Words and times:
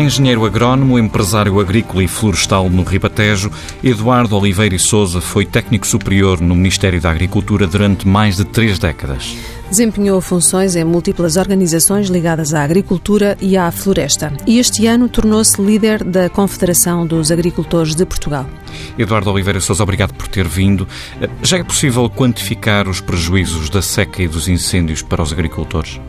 Engenheiro 0.00 0.46
agrónomo, 0.46 0.98
empresário 0.98 1.60
agrícola 1.60 2.02
e 2.02 2.08
florestal 2.08 2.70
no 2.70 2.82
Ribatejo, 2.82 3.50
Eduardo 3.84 4.34
Oliveira 4.34 4.74
e 4.74 4.78
Souza 4.78 5.20
foi 5.20 5.44
técnico 5.44 5.86
superior 5.86 6.40
no 6.40 6.54
Ministério 6.54 6.98
da 6.98 7.10
Agricultura 7.10 7.66
durante 7.66 8.08
mais 8.08 8.38
de 8.38 8.46
três 8.46 8.78
décadas. 8.78 9.36
Desempenhou 9.68 10.18
funções 10.22 10.74
em 10.74 10.84
múltiplas 10.84 11.36
organizações 11.36 12.08
ligadas 12.08 12.54
à 12.54 12.62
agricultura 12.62 13.36
e 13.42 13.58
à 13.58 13.70
floresta 13.70 14.32
e 14.46 14.58
este 14.58 14.86
ano 14.86 15.06
tornou-se 15.06 15.60
líder 15.60 16.02
da 16.02 16.30
Confederação 16.30 17.06
dos 17.06 17.30
Agricultores 17.30 17.94
de 17.94 18.06
Portugal. 18.06 18.46
Eduardo 18.98 19.30
Oliveira 19.30 19.60
Souza, 19.60 19.82
obrigado 19.82 20.14
por 20.14 20.28
ter 20.28 20.48
vindo. 20.48 20.88
Já 21.42 21.58
é 21.58 21.62
possível 21.62 22.08
quantificar 22.08 22.88
os 22.88 23.02
prejuízos 23.02 23.68
da 23.68 23.82
seca 23.82 24.22
e 24.22 24.28
dos 24.28 24.48
incêndios 24.48 25.02
para 25.02 25.22
os 25.22 25.30
agricultores? 25.30 26.00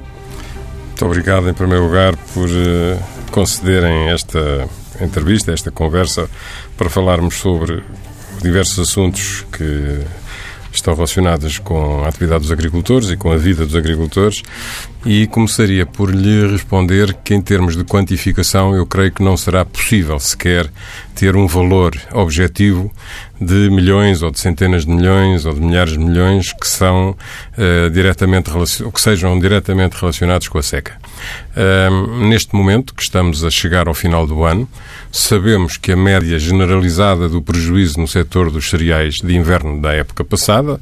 Muito 0.88 1.06
obrigado, 1.06 1.50
em 1.50 1.54
primeiro 1.54 1.84
lugar, 1.84 2.16
por 2.34 2.48
uh, 2.48 3.21
concederem 3.32 4.10
esta 4.10 4.68
entrevista, 5.00 5.52
esta 5.52 5.72
conversa, 5.72 6.30
para 6.78 6.90
falarmos 6.90 7.36
sobre 7.36 7.84
diversos 8.42 8.90
assuntos 8.90 9.46
que 9.52 10.02
estão 10.74 10.94
relacionadas 10.94 11.58
com 11.58 12.04
a 12.04 12.08
atividade 12.08 12.44
dos 12.44 12.52
agricultores 12.52 13.10
e 13.10 13.18
com 13.18 13.32
a 13.32 13.38
vida 13.38 13.66
dos 13.66 13.76
agricultores 13.76 14.42
e 15.06 15.26
começaria 15.28 15.86
por 15.86 16.14
lhe 16.14 16.48
responder 16.52 17.14
que 17.24 17.34
em 17.34 17.42
termos 17.42 17.76
de 17.76 17.84
quantificação 17.84 18.76
eu 18.76 18.86
creio 18.86 19.12
que 19.12 19.24
não 19.24 19.36
será 19.36 19.66
possível 19.66 20.20
sequer 20.20 20.70
ter 21.16 21.36
um 21.36 21.48
valor 21.48 21.96
objetivo 22.14 22.92
de 23.40 23.70
milhões 23.72 24.22
ou 24.22 24.30
de 24.30 24.40
centenas 24.40 24.86
de 24.86 24.92
milhões 24.92 25.46
ou 25.46 25.54
de 25.54 25.60
milhares 25.60 25.94
de 25.94 26.00
milhões 26.00 26.54
que 26.54 26.68
são 26.68 27.12
uh, 27.12 27.90
diretamente 27.90 28.52
que 28.94 29.02
sejam 29.02 29.40
diretamente 29.40 30.00
relacionados 30.00 30.48
com 30.48 30.60
a 30.60 30.64
seca. 30.64 30.94
Uh, 31.56 32.28
neste 32.28 32.56
momento 32.56 32.94
que 32.94 33.02
estamos 33.02 33.44
a 33.44 33.50
chegar 33.50 33.88
ao 33.88 33.96
final 33.96 34.28
do 34.28 34.44
ano, 34.44 34.70
sabemos 35.12 35.78
que 35.78 35.92
a 35.92 35.98
média 35.98 36.40
generalizada 36.40 37.28
do 37.28 37.42
prejuízo 37.42 38.00
no 38.00 38.08
setor 38.08 38.50
dos 38.50 38.70
cereais 38.70 39.16
de 39.16 39.36
inverno 39.36 39.82
da 39.82 39.92
época 39.92 40.24
passada, 40.24 40.80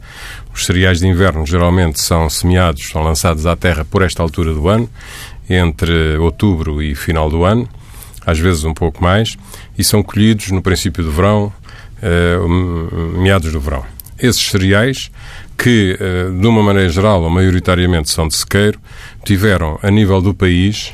os 0.54 0.66
cereais 0.66 1.00
de 1.00 1.08
inverno 1.08 1.46
geralmente 1.46 2.00
são 2.00 2.30
semeados, 2.30 2.90
são 2.90 3.02
lançados 3.02 3.46
à 3.46 3.56
terra 3.56 3.84
por 3.84 4.04
esta 4.04 4.22
altura 4.22 4.54
do 4.54 4.68
ano, 4.68 4.90
entre 5.50 6.18
outubro 6.18 6.82
e 6.82 6.94
final 6.94 7.30
do 7.30 7.44
ano, 7.44 7.68
às 8.26 8.38
vezes 8.38 8.64
um 8.64 8.74
pouco 8.74 9.04
mais, 9.04 9.36
e 9.78 9.84
são 9.84 10.04
colhidos 10.04 10.52
no 10.52 10.62
princípio 10.62 11.04
do 11.04 11.12
verão, 11.12 11.52
eh, 12.02 12.38
meados 13.18 13.52
do 13.52 13.60
verão. 13.60 13.84
Esses 14.20 14.42
cereais, 14.42 15.10
que 15.58 15.98
eh, 16.00 16.30
de 16.30 16.46
uma 16.46 16.62
maneira 16.62 16.90
geral 16.90 17.24
ou 17.24 17.30
maioritariamente 17.30 18.12
são 18.12 18.28
de 18.28 18.36
sequeiro, 18.36 18.80
tiveram 19.26 19.80
a 19.82 19.90
nível 19.90 20.22
do 20.22 20.34
país 20.34 20.94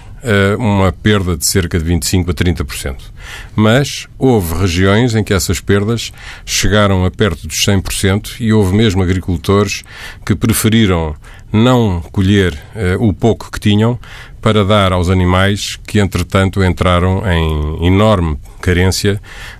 uma 0.57 0.91
perda 0.91 1.37
de 1.37 1.47
cerca 1.47 1.79
de 1.79 1.85
25% 1.85 2.29
a 2.29 2.33
30%. 2.33 2.95
Mas 3.55 4.07
houve 4.17 4.53
regiões 4.61 5.15
em 5.15 5.23
que 5.23 5.33
essas 5.33 5.59
perdas 5.59 6.11
chegaram 6.45 7.05
a 7.05 7.11
perto 7.11 7.47
dos 7.47 7.65
100% 7.65 8.39
e 8.39 8.53
houve 8.53 8.75
mesmo 8.75 9.01
agricultores 9.01 9.83
que 10.25 10.35
preferiram 10.35 11.15
não 11.51 12.01
colher 12.11 12.53
uh, 12.75 13.03
o 13.03 13.13
pouco 13.13 13.49
que 13.51 13.59
tinham 13.59 13.97
para 14.41 14.63
dar 14.63 14.91
aos 14.91 15.09
animais 15.09 15.79
que, 15.87 15.99
entretanto, 15.99 16.63
entraram 16.63 17.23
em 17.27 17.87
enorme 17.87 18.37
carência 18.61 19.19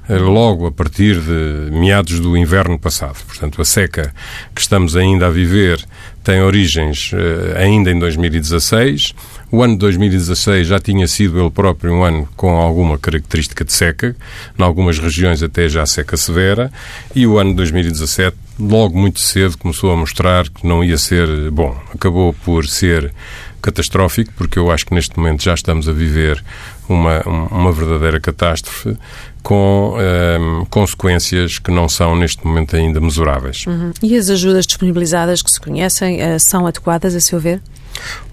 uh, 0.10 0.14
logo 0.16 0.68
a 0.68 0.72
partir 0.72 1.20
de 1.20 1.72
meados 1.72 2.20
do 2.20 2.36
inverno 2.36 2.78
passado. 2.78 3.18
Portanto, 3.26 3.62
a 3.62 3.66
seca 3.66 4.14
que 4.54 4.62
estamos 4.62 4.96
ainda 4.96 5.28
a 5.28 5.32
viver 5.32 5.84
tem 6.24 6.42
origens 6.42 7.12
ainda 7.56 7.92
em 7.92 8.00
2016. 8.00 9.14
O 9.56 9.64
ano 9.64 9.76
de 9.76 9.80
2016 9.80 10.68
já 10.68 10.80
tinha 10.80 11.08
sido 11.08 11.40
ele 11.40 11.50
próprio 11.50 11.94
um 11.94 12.04
ano 12.04 12.28
com 12.36 12.58
alguma 12.58 12.98
característica 12.98 13.64
de 13.64 13.72
seca, 13.72 14.14
em 14.60 14.62
algumas 14.62 15.00
regiões 15.00 15.42
até 15.42 15.70
já 15.70 15.86
seca 15.86 16.18
severa, 16.18 16.70
e 17.16 17.26
o 17.26 17.38
ano 17.38 17.52
de 17.52 17.56
2017 17.56 18.36
logo 18.60 19.00
muito 19.00 19.22
cedo 19.22 19.58
começou 19.58 19.94
a 19.94 19.96
mostrar 19.96 20.50
que 20.50 20.68
não 20.68 20.84
ia 20.84 20.98
ser 20.98 21.50
bom. 21.52 21.74
Acabou 21.94 22.34
por 22.44 22.68
ser 22.68 23.14
catastrófico, 23.62 24.34
porque 24.36 24.60
eu 24.60 24.70
acho 24.70 24.88
que 24.88 24.94
neste 24.94 25.18
momento 25.18 25.42
já 25.42 25.54
estamos 25.54 25.88
a 25.88 25.94
viver 25.94 26.44
uma, 26.90 27.22
uma 27.50 27.72
verdadeira 27.72 28.20
catástrofe 28.20 28.98
com 29.42 29.94
um, 29.96 30.02
ehm, 30.02 30.66
consequências 30.70 31.60
que 31.60 31.72
não 31.72 31.88
são 31.88 32.14
neste 32.14 32.46
momento 32.46 32.76
ainda 32.76 33.00
mesuráveis. 33.00 33.66
Uhum. 33.66 33.94
E 34.04 34.18
as 34.18 34.30
ajudas 34.30 34.68
disponibilizadas 34.68 35.42
que 35.42 35.50
se 35.50 35.62
conhecem 35.62 36.18
uh, 36.18 36.38
são 36.40 36.68
adequadas, 36.68 37.16
a 37.16 37.22
seu 37.22 37.40
ver? 37.40 37.62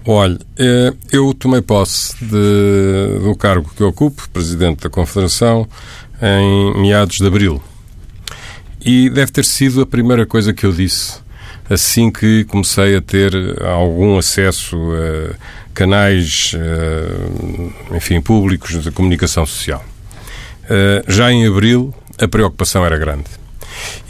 Olha, 0.05 0.37
eh, 0.57 0.93
eu 1.11 1.33
tomei 1.33 1.61
posse 1.61 2.15
de, 2.19 3.19
do 3.21 3.35
cargo 3.37 3.69
que 3.75 3.83
ocupo, 3.83 4.27
Presidente 4.29 4.83
da 4.83 4.89
Confederação, 4.89 5.67
em 6.21 6.81
meados 6.81 7.17
de 7.17 7.25
Abril. 7.25 7.61
E 8.85 9.09
deve 9.09 9.31
ter 9.31 9.45
sido 9.45 9.81
a 9.81 9.85
primeira 9.85 10.25
coisa 10.25 10.53
que 10.53 10.65
eu 10.65 10.71
disse 10.71 11.23
assim 11.69 12.11
que 12.11 12.43
comecei 12.45 12.95
a 12.95 13.01
ter 13.01 13.33
algum 13.63 14.17
acesso 14.17 14.75
a 14.75 15.35
canais, 15.73 16.51
eh, 16.55 17.95
enfim, 17.95 18.21
públicos 18.21 18.81
de 18.81 18.91
comunicação 18.91 19.45
social. 19.45 19.83
Eh, 20.69 21.03
já 21.07 21.31
em 21.31 21.47
abril, 21.47 21.93
a 22.19 22.27
preocupação 22.27 22.85
era 22.85 22.97
grande. 22.97 23.25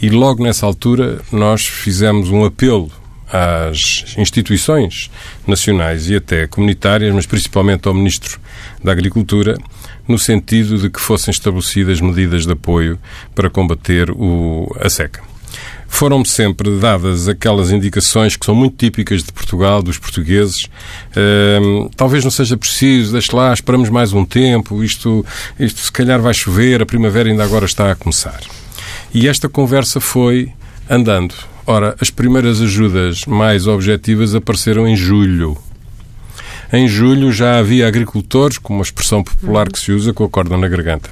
E 0.00 0.10
logo 0.10 0.42
nessa 0.42 0.66
altura, 0.66 1.20
nós 1.32 1.66
fizemos 1.66 2.30
um 2.30 2.44
apelo 2.44 2.90
às 3.34 4.14
instituições 4.16 5.10
nacionais 5.44 6.08
e 6.08 6.14
até 6.14 6.46
comunitárias, 6.46 7.12
mas 7.12 7.26
principalmente 7.26 7.88
ao 7.88 7.94
Ministro 7.94 8.38
da 8.82 8.92
Agricultura, 8.92 9.58
no 10.06 10.16
sentido 10.18 10.78
de 10.78 10.88
que 10.88 11.00
fossem 11.00 11.32
estabelecidas 11.32 12.00
medidas 12.00 12.46
de 12.46 12.52
apoio 12.52 12.96
para 13.34 13.50
combater 13.50 14.08
o, 14.12 14.72
a 14.80 14.88
seca. 14.88 15.20
Foram-me 15.88 16.26
sempre 16.26 16.78
dadas 16.78 17.28
aquelas 17.28 17.70
indicações 17.70 18.36
que 18.36 18.44
são 18.44 18.54
muito 18.54 18.76
típicas 18.76 19.22
de 19.22 19.32
Portugal, 19.32 19.82
dos 19.82 19.98
portugueses. 19.98 20.64
Uh, 20.64 21.88
talvez 21.96 22.24
não 22.24 22.30
seja 22.30 22.56
preciso, 22.56 23.12
deixe 23.12 23.34
lá, 23.34 23.52
esperamos 23.52 23.88
mais 23.90 24.12
um 24.12 24.24
tempo, 24.24 24.82
isto, 24.82 25.24
isto 25.58 25.80
se 25.80 25.92
calhar 25.92 26.20
vai 26.20 26.34
chover, 26.34 26.82
a 26.82 26.86
primavera 26.86 27.28
ainda 27.28 27.44
agora 27.44 27.64
está 27.64 27.90
a 27.90 27.94
começar. 27.94 28.40
E 29.12 29.28
esta 29.28 29.48
conversa 29.48 30.00
foi 30.00 30.52
andando. 30.90 31.34
Ora, 31.66 31.96
as 32.00 32.10
primeiras 32.10 32.60
ajudas 32.60 33.24
mais 33.24 33.66
objetivas 33.66 34.34
apareceram 34.34 34.86
em 34.86 34.94
julho. 34.94 35.56
Em 36.72 36.86
julho 36.88 37.32
já 37.32 37.58
havia 37.58 37.86
agricultores, 37.86 38.58
com 38.58 38.74
uma 38.74 38.82
expressão 38.82 39.22
popular 39.22 39.70
que 39.70 39.78
se 39.78 39.92
usa, 39.92 40.12
com 40.12 40.24
a 40.24 40.28
corda 40.28 40.56
na 40.56 40.68
garganta. 40.68 41.08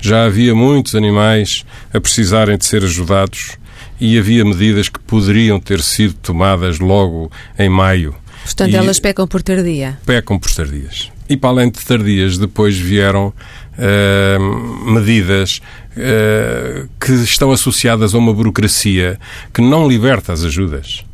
Já 0.00 0.24
havia 0.24 0.54
muitos 0.54 0.94
animais 0.94 1.64
a 1.92 2.00
precisarem 2.00 2.56
de 2.56 2.66
ser 2.66 2.84
ajudados 2.84 3.56
e 4.00 4.18
havia 4.18 4.44
medidas 4.44 4.88
que 4.88 5.00
poderiam 5.00 5.58
ter 5.58 5.80
sido 5.80 6.14
tomadas 6.14 6.78
logo 6.78 7.30
em 7.58 7.68
maio. 7.68 8.14
Portanto, 8.44 8.74
elas 8.74 9.00
pecam 9.00 9.26
por 9.26 9.42
tardia. 9.42 9.98
Pecam 10.06 10.38
por 10.38 10.50
tardias. 10.50 11.10
E 11.28 11.36
para 11.36 11.50
além 11.50 11.70
de 11.70 11.84
tardias, 11.84 12.38
depois 12.38 12.78
vieram 12.78 13.32
uh, 13.78 14.90
medidas 14.92 15.60
uh, 15.96 16.88
que 17.00 17.12
estão 17.12 17.52
associadas 17.52 18.14
a 18.14 18.18
uma 18.18 18.32
burocracia 18.32 19.18
que 19.52 19.62
não 19.62 19.88
liberta 19.88 20.32
as 20.32 20.44
ajudas. 20.44 21.04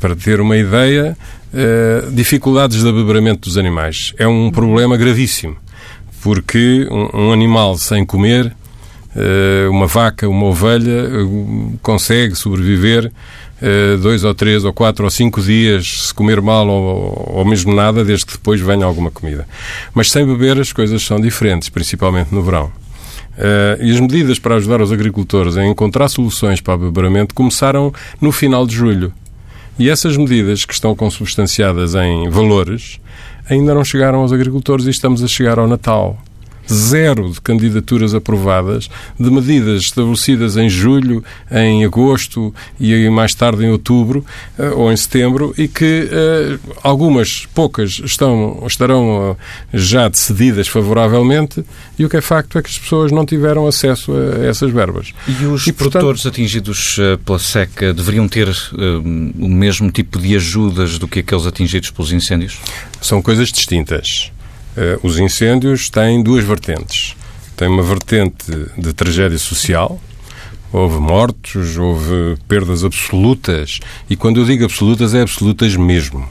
Para 0.00 0.16
ter 0.16 0.40
uma 0.40 0.56
ideia, 0.56 1.16
uh, 1.52 2.10
dificuldades 2.10 2.82
de 2.82 2.88
abeberamento 2.88 3.48
dos 3.48 3.58
animais 3.58 4.14
é 4.18 4.26
um 4.26 4.50
problema 4.50 4.96
gravíssimo, 4.96 5.56
porque 6.22 6.86
um, 6.90 7.32
animal 7.32 7.76
sem 7.76 8.04
comer, 8.04 8.54
uma 9.70 9.86
vaca, 9.86 10.28
uma 10.28 10.46
ovelha, 10.46 11.22
uh, 11.22 11.78
consegue 11.82 12.34
sobreviver 12.34 13.12
dois 14.02 14.24
ou 14.24 14.34
três 14.34 14.64
ou 14.64 14.72
quatro 14.72 15.04
ou 15.04 15.10
cinco 15.10 15.40
dias 15.40 16.08
se 16.08 16.14
comer 16.14 16.40
mal 16.40 16.66
ou, 16.66 17.34
ou 17.36 17.44
mesmo 17.44 17.72
nada, 17.72 18.04
desde 18.04 18.26
que 18.26 18.32
depois 18.32 18.60
venha 18.60 18.84
alguma 18.84 19.08
comida. 19.08 19.46
Mas 19.94 20.10
sem 20.10 20.26
beber 20.26 20.58
as 20.58 20.72
coisas 20.72 21.00
são 21.04 21.20
diferentes, 21.20 21.68
principalmente 21.68 22.34
no 22.34 22.42
verão. 22.42 22.72
Uh, 23.32 23.82
e 23.82 23.90
as 23.90 23.98
medidas 23.98 24.38
para 24.38 24.56
ajudar 24.56 24.82
os 24.82 24.92
agricultores 24.92 25.56
a 25.56 25.64
encontrar 25.64 26.08
soluções 26.08 26.60
para 26.60 26.74
o 26.74 26.78
beberamento 26.78 27.34
começaram 27.34 27.92
no 28.20 28.30
final 28.30 28.66
de 28.66 28.74
julho. 28.74 29.12
E 29.78 29.88
essas 29.88 30.16
medidas 30.18 30.66
que 30.66 30.74
estão 30.74 30.94
consubstanciadas 30.94 31.94
em 31.94 32.28
valores 32.28 33.00
ainda 33.48 33.74
não 33.74 33.84
chegaram 33.84 34.20
aos 34.20 34.32
agricultores 34.32 34.86
e 34.86 34.90
estamos 34.90 35.24
a 35.24 35.28
chegar 35.28 35.58
ao 35.58 35.66
Natal 35.66 36.18
zero 36.72 37.30
de 37.30 37.40
candidaturas 37.40 38.14
aprovadas, 38.14 38.88
de 39.18 39.30
medidas 39.30 39.82
estabelecidas 39.82 40.56
em 40.56 40.68
julho, 40.68 41.22
em 41.50 41.84
agosto 41.84 42.54
e 42.80 43.08
mais 43.10 43.34
tarde 43.34 43.64
em 43.64 43.70
outubro 43.70 44.24
eh, 44.58 44.70
ou 44.70 44.90
em 44.90 44.96
setembro 44.96 45.54
e 45.56 45.68
que 45.68 46.08
eh, 46.10 46.58
algumas, 46.82 47.46
poucas, 47.54 48.00
estão, 48.04 48.64
estarão 48.66 49.36
eh, 49.72 49.76
já 49.78 50.08
decididas 50.08 50.68
favoravelmente 50.68 51.64
e 51.98 52.04
o 52.04 52.08
que 52.08 52.16
é 52.16 52.20
facto 52.20 52.58
é 52.58 52.62
que 52.62 52.70
as 52.70 52.78
pessoas 52.78 53.12
não 53.12 53.26
tiveram 53.26 53.66
acesso 53.66 54.12
a 54.12 54.44
essas 54.46 54.70
verbas. 54.72 55.12
E 55.28 55.44
os 55.44 55.66
e, 55.66 55.72
produtores 55.72 56.22
portanto, 56.22 56.28
atingidos 56.28 56.98
pela 57.24 57.38
seca 57.38 57.92
deveriam 57.92 58.26
ter 58.28 58.48
o 58.72 59.48
mesmo 59.48 59.90
tipo 59.90 60.18
de 60.18 60.34
ajudas 60.34 60.98
do 60.98 61.06
que 61.06 61.20
aqueles 61.20 61.46
atingidos 61.46 61.90
pelos 61.90 62.12
incêndios? 62.12 62.58
São 63.00 63.20
coisas 63.20 63.50
distintas. 63.50 64.32
Os 65.02 65.18
incêndios 65.18 65.90
têm 65.90 66.22
duas 66.22 66.44
vertentes. 66.44 67.14
Tem 67.56 67.68
uma 67.68 67.82
vertente 67.82 68.50
de 68.76 68.92
tragédia 68.92 69.38
social, 69.38 70.00
houve 70.72 70.98
mortos, 70.98 71.76
houve 71.76 72.36
perdas 72.48 72.82
absolutas. 72.82 73.78
E 74.08 74.16
quando 74.16 74.40
eu 74.40 74.46
digo 74.46 74.64
absolutas, 74.64 75.14
é 75.14 75.20
absolutas 75.20 75.76
mesmo. 75.76 76.26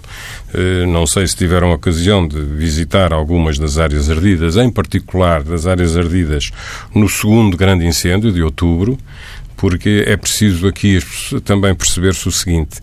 Eh, 0.54 0.86
não 0.88 1.06
sei 1.06 1.28
se 1.28 1.36
tiveram 1.36 1.72
ocasião 1.72 2.28
de 2.28 2.40
visitar 2.42 3.14
algumas 3.14 3.58
das 3.60 3.78
áreas 3.78 4.10
ardidas, 4.10 4.58
em 4.58 4.70
particular 4.70 5.44
das 5.44 5.68
áreas 5.68 5.96
ardidas 5.96 6.52
no 6.94 7.08
segundo 7.08 7.56
grande 7.56 7.86
incêndio 7.86 8.32
de 8.32 8.42
outubro, 8.42 8.98
porque 9.62 10.04
é 10.08 10.18
preciso 10.18 10.68
aqui 10.68 10.98
também 11.46 11.76
perceber-se 11.76 12.28
o 12.28 12.32
seguinte: 12.32 12.80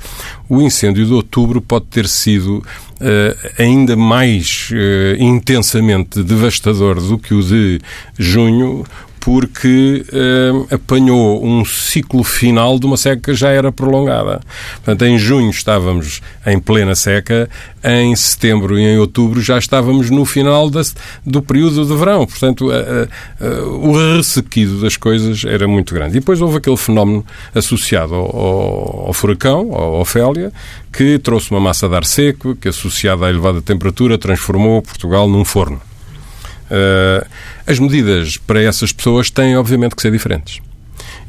o 0.48 0.62
incêndio 0.62 1.04
de 1.04 1.12
outubro 1.12 1.60
pode 1.60 1.86
ter 1.86 2.06
sido 2.06 2.62
Uh, 3.00 3.62
ainda 3.62 3.94
mais 3.94 4.70
uh, 4.72 5.22
intensamente 5.22 6.20
devastador 6.20 7.00
do 7.00 7.16
que 7.16 7.32
o 7.32 7.44
de 7.44 7.80
junho, 8.18 8.84
porque 9.28 10.06
eh, 10.10 10.74
apanhou 10.74 11.44
um 11.44 11.62
ciclo 11.62 12.24
final 12.24 12.78
de 12.78 12.86
uma 12.86 12.96
seca 12.96 13.20
que 13.20 13.34
já 13.34 13.50
era 13.50 13.70
prolongada. 13.70 14.40
Portanto, 14.76 15.04
em 15.04 15.18
junho 15.18 15.50
estávamos 15.50 16.22
em 16.46 16.58
plena 16.58 16.94
seca, 16.94 17.46
em 17.84 18.16
setembro 18.16 18.78
e 18.78 18.84
em 18.84 18.96
outubro 18.96 19.42
já 19.42 19.58
estávamos 19.58 20.08
no 20.08 20.24
final 20.24 20.70
do 21.26 21.42
período 21.42 21.84
de 21.84 21.94
verão. 21.94 22.24
Portanto, 22.24 22.70
o 23.82 24.16
ressequido 24.16 24.80
das 24.80 24.96
coisas 24.96 25.44
era 25.44 25.68
muito 25.68 25.92
grande. 25.92 26.16
E 26.16 26.20
depois 26.20 26.40
houve 26.40 26.56
aquele 26.56 26.78
fenómeno 26.78 27.22
associado 27.54 28.14
ao, 28.14 28.34
ao, 28.34 29.06
ao 29.08 29.12
furacão, 29.12 29.74
ao 29.74 30.00
Ofélia, 30.00 30.50
que 30.90 31.18
trouxe 31.18 31.50
uma 31.50 31.60
massa 31.60 31.86
de 31.86 31.94
ar 31.94 32.06
seco, 32.06 32.56
que 32.56 32.68
associada 32.68 33.26
à 33.26 33.28
elevada 33.28 33.60
temperatura 33.60 34.16
transformou 34.16 34.80
Portugal 34.80 35.28
num 35.28 35.44
forno. 35.44 35.82
Uh, 36.70 37.26
as 37.66 37.78
medidas 37.78 38.36
para 38.36 38.62
essas 38.62 38.92
pessoas 38.92 39.30
têm, 39.30 39.56
obviamente, 39.56 39.94
que 39.94 40.02
ser 40.02 40.12
diferentes. 40.12 40.60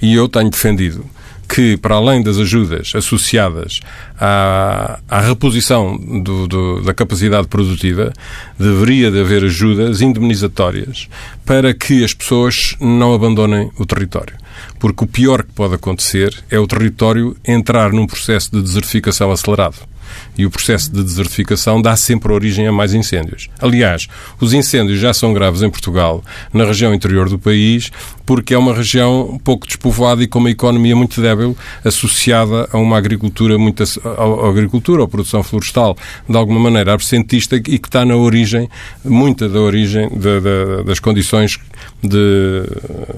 E 0.01 0.13
eu 0.13 0.27
tenho 0.27 0.49
defendido 0.49 1.05
que, 1.49 1.75
para 1.77 1.95
além 1.95 2.21
das 2.21 2.37
ajudas 2.37 2.91
associadas 2.95 3.79
à, 4.19 4.99
à 5.09 5.19
reposição 5.19 5.97
do, 5.97 6.47
do, 6.47 6.81
da 6.81 6.93
capacidade 6.93 7.47
produtiva, 7.47 8.13
deveria 8.57 9.09
de 9.09 9.19
haver 9.19 9.43
ajudas 9.43 9.99
indemnizatórias 9.99 11.09
para 11.43 11.73
que 11.73 12.03
as 12.03 12.13
pessoas 12.13 12.75
não 12.79 13.13
abandonem 13.15 13.71
o 13.79 13.85
território. 13.85 14.35
Porque 14.79 15.03
o 15.03 15.07
pior 15.07 15.43
que 15.43 15.51
pode 15.53 15.73
acontecer 15.73 16.37
é 16.51 16.59
o 16.59 16.67
território 16.67 17.35
entrar 17.45 17.91
num 17.91 18.05
processo 18.05 18.51
de 18.51 18.61
desertificação 18.61 19.31
acelerado 19.31 19.89
e 20.39 20.45
o 20.45 20.49
processo 20.49 20.89
de 20.89 21.03
desertificação 21.03 21.81
dá 21.81 21.97
sempre 21.97 22.31
origem 22.31 22.65
a 22.65 22.71
mais 22.71 22.93
incêndios. 22.93 23.49
Aliás, 23.59 24.07
os 24.39 24.53
incêndios 24.53 24.97
já 24.97 25.13
são 25.13 25.33
graves 25.33 25.61
em 25.61 25.69
Portugal, 25.69 26.23
na 26.53 26.63
região 26.63 26.93
interior 26.93 27.27
do 27.27 27.37
país, 27.37 27.91
porque 28.25 28.53
é 28.53 28.57
uma 28.57 28.73
região 28.73 29.37
pouco 29.43 29.67
despovoada 29.67 30.23
e 30.23 30.27
com 30.27 30.39
uma 30.39 30.49
economia 30.49 30.95
muito 30.95 31.21
débil, 31.21 31.57
associada 31.83 32.69
a 32.71 32.77
uma 32.77 32.97
agricultura 32.97 33.57
muito 33.57 33.83
a, 33.83 34.49
agricultura 34.49 35.01
ou 35.01 35.09
produção 35.09 35.43
florestal, 35.43 35.97
de 36.29 36.37
alguma 36.37 36.59
maneira 36.59 36.93
absentista 36.93 37.57
e 37.57 37.61
que 37.61 37.87
está 37.87 38.05
na 38.05 38.15
origem, 38.15 38.69
muita 39.03 39.49
da 39.49 39.59
origem 39.59 40.07
de, 40.07 40.39
de, 40.39 40.83
das 40.85 41.01
condições 41.01 41.59
de, 42.01 42.63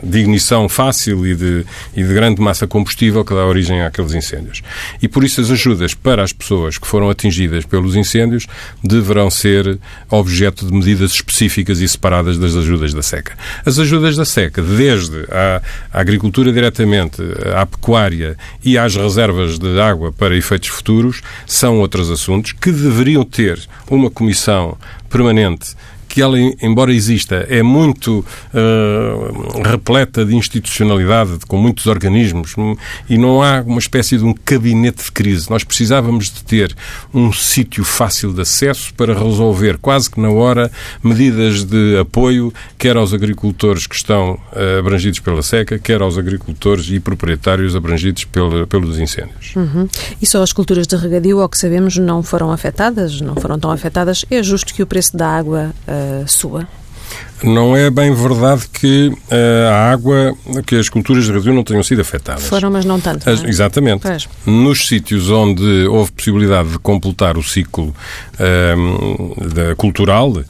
de 0.01 0.19
ignição 0.19 0.67
fácil 0.67 1.27
e 1.27 1.35
de, 1.35 1.65
e 1.95 2.01
de 2.01 2.13
grande 2.13 2.41
massa 2.41 2.65
combustível 2.65 3.23
que 3.23 3.33
dá 3.35 3.45
origem 3.45 3.83
àqueles 3.83 4.15
incêndios. 4.15 4.63
E 4.99 5.07
por 5.07 5.23
isso 5.23 5.39
as 5.39 5.51
ajudas 5.51 5.93
para 5.93 6.23
as 6.23 6.33
pessoas 6.33 6.79
que 6.79 6.87
foram 6.87 7.10
atingidas 7.11 7.65
pelos 7.65 7.95
incêndios 7.95 8.47
deverão 8.83 9.29
ser 9.29 9.79
objeto 10.09 10.65
de 10.65 10.73
medidas 10.73 11.11
específicas 11.11 11.79
e 11.79 11.87
separadas 11.87 12.37
das 12.37 12.55
ajudas 12.55 12.93
da 12.93 13.01
seca. 13.01 13.37
As 13.65 13.77
ajudas 13.77 14.15
da 14.15 14.25
seca, 14.25 14.61
desde 14.61 15.25
à 15.31 15.61
agricultura 15.91 16.51
diretamente, 16.51 17.21
à 17.55 17.65
pecuária 17.65 18.37
e 18.63 18.77
às 18.77 18.95
reservas 18.95 19.59
de 19.59 19.79
água 19.79 20.11
para 20.11 20.35
efeitos 20.35 20.69
futuros, 20.69 21.21
são 21.45 21.79
outros 21.79 22.09
assuntos 22.09 22.53
que 22.53 22.71
deveriam 22.71 23.23
ter 23.23 23.59
uma 23.89 24.09
comissão 24.09 24.77
permanente 25.09 25.75
que 26.11 26.21
ela, 26.21 26.37
embora 26.61 26.93
exista, 26.93 27.45
é 27.49 27.63
muito 27.63 28.19
uh, 28.53 29.61
repleta 29.63 30.25
de 30.25 30.35
institucionalidade, 30.35 31.39
com 31.47 31.57
muitos 31.57 31.87
organismos, 31.87 32.53
e 33.09 33.17
não 33.17 33.41
há 33.41 33.61
uma 33.61 33.79
espécie 33.79 34.17
de 34.17 34.23
um 34.23 34.35
gabinete 34.45 35.05
de 35.05 35.11
crise. 35.11 35.49
Nós 35.49 35.63
precisávamos 35.63 36.25
de 36.25 36.43
ter 36.43 36.75
um 37.13 37.31
sítio 37.31 37.83
fácil 37.83 38.33
de 38.33 38.41
acesso 38.41 38.93
para 38.93 39.13
resolver, 39.13 39.77
quase 39.77 40.09
que 40.09 40.19
na 40.19 40.29
hora, 40.29 40.69
medidas 41.03 41.63
de 41.63 41.97
apoio, 41.97 42.53
quer 42.77 42.97
aos 42.97 43.13
agricultores 43.13 43.87
que 43.87 43.95
estão 43.95 44.33
uh, 44.33 44.79
abrangidos 44.79 45.19
pela 45.19 45.41
seca, 45.41 45.79
quer 45.79 46.01
aos 46.01 46.17
agricultores 46.17 46.89
e 46.89 46.99
proprietários 46.99 47.75
abrangidos 47.75 48.25
pelo, 48.25 48.67
pelos 48.67 48.99
incêndios. 48.99 49.55
Uhum. 49.55 49.87
E 50.21 50.25
só 50.25 50.43
as 50.43 50.51
culturas 50.51 50.85
de 50.87 50.95
regadio, 50.95 51.39
ao 51.39 51.47
que 51.47 51.57
sabemos, 51.57 51.97
não 51.97 52.21
foram 52.21 52.51
afetadas, 52.51 53.21
não 53.21 53.35
foram 53.35 53.57
tão 53.57 53.71
afetadas. 53.71 54.25
É 54.29 54.43
justo 54.43 54.73
que 54.73 54.83
o 54.83 54.87
preço 54.87 55.15
da 55.15 55.27
água 55.27 55.71
uh, 55.87 56.00
sua? 56.27 56.67
Não 57.43 57.75
é 57.75 57.89
bem 57.89 58.13
verdade 58.13 58.67
que 58.71 59.07
uh, 59.07 59.69
a 59.71 59.91
água, 59.91 60.35
que 60.65 60.75
as 60.75 60.87
culturas 60.87 61.25
de 61.25 61.31
regadío 61.31 61.53
não 61.53 61.63
tenham 61.63 61.81
sido 61.81 62.01
afetadas. 62.01 62.45
Foram, 62.45 62.69
mas 62.69 62.85
não 62.85 62.99
tanto. 62.99 63.25
Não 63.25 63.33
é? 63.33 63.49
Exatamente. 63.49 64.01
Pois. 64.01 64.29
Nos 64.45 64.87
sítios 64.87 65.29
onde 65.31 65.87
houve 65.87 66.11
possibilidade 66.11 66.69
de 66.69 66.79
completar 66.79 67.37
o 67.37 67.43
ciclo 67.43 67.95
uh, 68.35 69.49
da, 69.49 69.75
cultural, 69.75 70.29
uh, 70.31 70.45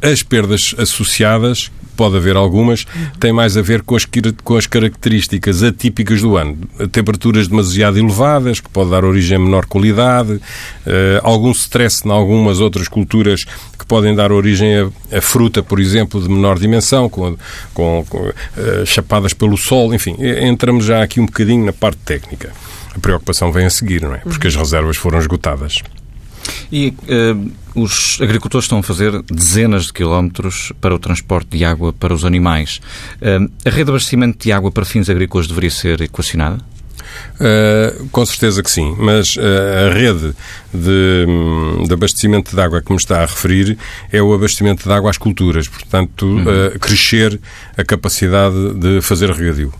as 0.00 0.22
perdas 0.22 0.74
associadas 0.78 1.70
pode 1.98 2.16
haver 2.16 2.36
algumas, 2.36 2.86
tem 3.18 3.32
mais 3.32 3.56
a 3.56 3.60
ver 3.60 3.82
com 3.82 3.96
as, 3.96 4.06
com 4.44 4.56
as 4.56 4.68
características 4.68 5.64
atípicas 5.64 6.22
do 6.22 6.36
ano. 6.36 6.56
Temperaturas 6.92 7.48
demasiado 7.48 7.98
elevadas, 7.98 8.60
que 8.60 8.68
pode 8.70 8.90
dar 8.90 9.04
origem 9.04 9.36
a 9.36 9.40
menor 9.40 9.66
qualidade, 9.66 10.34
uh, 10.34 10.40
algum 11.24 11.50
stress 11.50 12.06
em 12.06 12.10
algumas 12.12 12.60
outras 12.60 12.86
culturas 12.86 13.42
que 13.76 13.84
podem 13.84 14.14
dar 14.14 14.30
origem 14.30 14.78
a, 14.78 15.18
a 15.18 15.20
fruta, 15.20 15.60
por 15.60 15.80
exemplo, 15.80 16.22
de 16.22 16.28
menor 16.28 16.56
dimensão, 16.56 17.08
com, 17.08 17.36
com, 17.74 18.06
com 18.08 18.28
uh, 18.28 18.86
chapadas 18.86 19.34
pelo 19.34 19.56
sol, 19.56 19.92
enfim, 19.92 20.16
entramos 20.20 20.84
já 20.84 21.02
aqui 21.02 21.18
um 21.18 21.26
bocadinho 21.26 21.66
na 21.66 21.72
parte 21.72 21.98
técnica. 22.04 22.52
A 22.94 23.00
preocupação 23.00 23.50
vem 23.50 23.66
a 23.66 23.70
seguir, 23.70 24.02
não 24.02 24.14
é? 24.14 24.18
Porque 24.18 24.46
as 24.46 24.54
reservas 24.54 24.96
foram 24.96 25.18
esgotadas. 25.18 25.82
E 26.70 26.88
uh, 26.88 27.50
os 27.74 28.18
agricultores 28.20 28.64
estão 28.64 28.78
a 28.78 28.82
fazer 28.82 29.22
dezenas 29.22 29.86
de 29.86 29.92
quilómetros 29.92 30.72
para 30.80 30.94
o 30.94 30.98
transporte 30.98 31.56
de 31.56 31.64
água 31.64 31.92
para 31.92 32.12
os 32.12 32.24
animais. 32.24 32.80
Uh, 33.20 33.50
a 33.64 33.70
rede 33.70 33.84
de 33.84 33.90
abastecimento 33.90 34.44
de 34.44 34.52
água 34.52 34.70
para 34.70 34.84
fins 34.84 35.08
agrícolas 35.08 35.46
deveria 35.46 35.70
ser 35.70 36.00
equacionada? 36.00 36.58
Uh, 37.40 38.08
com 38.08 38.26
certeza 38.26 38.62
que 38.62 38.70
sim, 38.70 38.96
mas 38.98 39.36
uh, 39.36 39.40
a 39.86 39.94
rede 39.94 40.34
de, 40.74 41.26
de, 41.86 41.94
abastecimento 41.94 42.54
de 42.54 42.60
água 42.60 42.82
que 42.82 42.90
me 42.90 42.96
está 42.96 43.18
a 43.22 43.26
referir 43.26 43.78
é 44.12 44.20
o 44.20 44.34
abastecimento 44.34 44.84
de 44.84 44.92
água 44.92 45.10
às 45.10 45.18
culturas, 45.18 45.68
portanto, 45.68 46.26
uhum. 46.26 46.42
uh, 46.42 46.78
crescer 46.80 47.40
a 47.76 47.84
capacidade 47.84 48.74
de 48.74 49.00
fazer 49.00 49.30
regadio. 49.30 49.72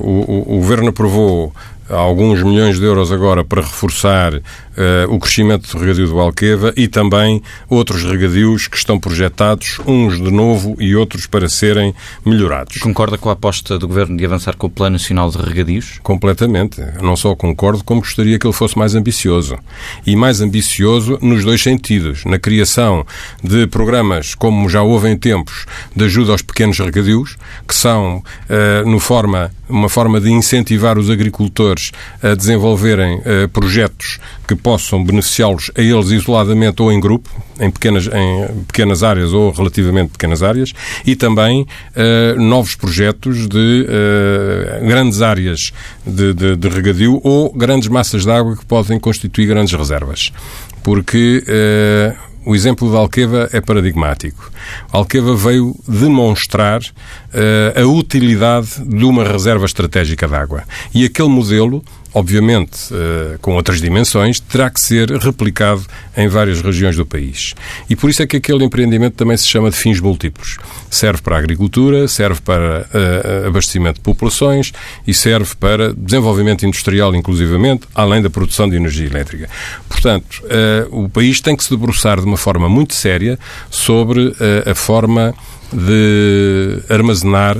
O, 0.00 0.08
o, 0.08 0.56
o, 0.56 0.58
Governo 0.58 0.88
aprovou 0.88 1.54
alguns 1.88 2.42
milhões 2.42 2.78
de 2.78 2.84
euros 2.84 3.12
agora 3.12 3.44
para 3.44 3.62
reforçar 3.62 4.40
uh, 4.78 5.12
o 5.12 5.18
crescimento 5.18 5.70
do 5.70 5.78
regadio 5.78 6.06
do 6.06 6.20
Alqueva 6.20 6.72
e 6.76 6.86
também 6.86 7.42
outros 7.68 8.04
regadios 8.04 8.68
que 8.68 8.76
estão 8.76 8.98
projetados, 8.98 9.78
uns 9.86 10.16
de 10.16 10.30
novo 10.30 10.76
e 10.78 10.94
outros 10.94 11.26
para 11.26 11.48
serem 11.48 11.94
melhorados. 12.24 12.78
Concorda 12.78 13.18
com 13.18 13.28
a 13.28 13.32
aposta 13.32 13.78
do 13.78 13.88
Governo 13.88 14.16
de 14.16 14.24
avançar 14.24 14.56
com 14.56 14.68
o 14.68 14.70
Plano 14.70 14.94
Nacional 14.94 15.30
de 15.30 15.38
Regadios? 15.38 15.98
Completamente. 16.02 16.80
Não 17.02 17.16
só 17.16 17.34
concordo, 17.34 17.82
como 17.82 18.00
gostaria 18.00 18.38
que 18.38 18.46
ele 18.46 18.54
fosse 18.54 18.78
mais 18.78 18.94
ambicioso. 18.94 19.58
E 20.06 20.14
mais 20.14 20.40
ambicioso 20.40 21.18
nos 21.20 21.44
dois 21.44 21.62
sentidos. 21.62 22.24
Na 22.24 22.38
criação 22.38 23.04
de 23.42 23.66
programas, 23.66 24.34
como 24.34 24.68
já 24.68 24.82
houve 24.82 25.08
em 25.08 25.16
tempos, 25.16 25.66
de 25.94 26.04
ajuda 26.04 26.32
aos 26.32 26.42
pequenos 26.42 26.78
regadios, 26.78 27.36
que 27.66 27.74
são, 27.74 28.18
uh, 28.18 28.88
no 28.88 29.00
forma, 29.00 29.50
uma 29.68 29.88
forma 29.88 30.20
de 30.20 30.30
incentivar 30.30 30.98
os 30.98 31.10
agricultores 31.10 31.92
a 32.22 32.34
desenvolverem 32.34 33.18
uh, 33.18 33.48
projetos 33.52 34.18
que 34.48 34.56
possam 34.56 35.04
beneficiá-los 35.04 35.70
a 35.76 35.82
eles 35.82 36.10
isoladamente 36.10 36.80
ou 36.80 36.90
em 36.90 36.98
grupo, 36.98 37.28
em 37.60 37.70
pequenas, 37.70 38.06
em 38.06 38.64
pequenas 38.64 39.02
áreas 39.02 39.34
ou 39.34 39.50
relativamente 39.50 40.12
pequenas 40.12 40.42
áreas, 40.42 40.72
e 41.06 41.14
também 41.14 41.62
uh, 41.62 42.40
novos 42.40 42.74
projetos 42.74 43.46
de 43.46 43.86
uh, 43.86 44.86
grandes 44.86 45.20
áreas 45.20 45.72
de, 46.06 46.32
de, 46.32 46.56
de, 46.56 46.68
regadio 46.68 47.20
ou 47.22 47.52
grandes 47.52 47.88
massas 47.88 48.24
de 48.24 48.30
água 48.30 48.56
que 48.56 48.64
podem 48.64 48.98
constituir 48.98 49.46
grandes 49.46 49.74
reservas. 49.74 50.32
Porque 50.82 51.44
o 52.48 52.54
exemplo 52.54 52.90
da 52.90 52.96
Alqueva 52.96 53.46
é 53.52 53.60
paradigmático. 53.60 54.50
A 54.90 54.96
Alqueva 54.96 55.36
veio 55.36 55.76
demonstrar 55.86 56.80
uh, 56.80 57.27
a 57.74 57.86
utilidade 57.86 58.68
de 58.86 59.04
uma 59.04 59.24
reserva 59.24 59.66
estratégica 59.66 60.26
de 60.26 60.34
água. 60.34 60.64
E 60.94 61.04
aquele 61.04 61.28
modelo 61.28 61.82
obviamente 62.14 62.92
uh, 62.92 63.38
com 63.40 63.54
outras 63.54 63.80
dimensões, 63.80 64.40
terá 64.40 64.70
que 64.70 64.80
ser 64.80 65.10
replicado 65.10 65.84
em 66.16 66.26
várias 66.28 66.60
regiões 66.60 66.96
do 66.96 67.04
país. 67.04 67.54
E 67.88 67.94
por 67.94 68.10
isso 68.10 68.22
é 68.22 68.26
que 68.26 68.36
aquele 68.36 68.64
empreendimento 68.64 69.14
também 69.14 69.36
se 69.36 69.46
chama 69.46 69.70
de 69.70 69.76
fins 69.76 70.00
múltiplos. 70.00 70.56
Serve 70.90 71.22
para 71.22 71.36
a 71.36 71.38
agricultura, 71.38 72.08
serve 72.08 72.40
para 72.40 72.88
uh, 72.92 73.46
abastecimento 73.46 73.96
de 73.96 74.00
populações 74.00 74.72
e 75.06 75.12
serve 75.12 75.54
para 75.56 75.92
desenvolvimento 75.94 76.64
industrial, 76.66 77.14
inclusivamente, 77.14 77.86
além 77.94 78.22
da 78.22 78.30
produção 78.30 78.68
de 78.68 78.76
energia 78.76 79.06
elétrica. 79.06 79.48
Portanto, 79.88 80.42
o 80.90 81.08
país 81.08 81.40
tem 81.40 81.56
que 81.56 81.64
se 81.64 81.70
debruçar 81.70 82.20
de 82.20 82.26
uma 82.26 82.36
forma 82.36 82.68
muito 82.68 82.94
séria 82.94 83.38
sobre 83.70 84.34
a 84.66 84.74
forma 84.74 85.34
de 85.72 86.80
armazenar 86.88 87.56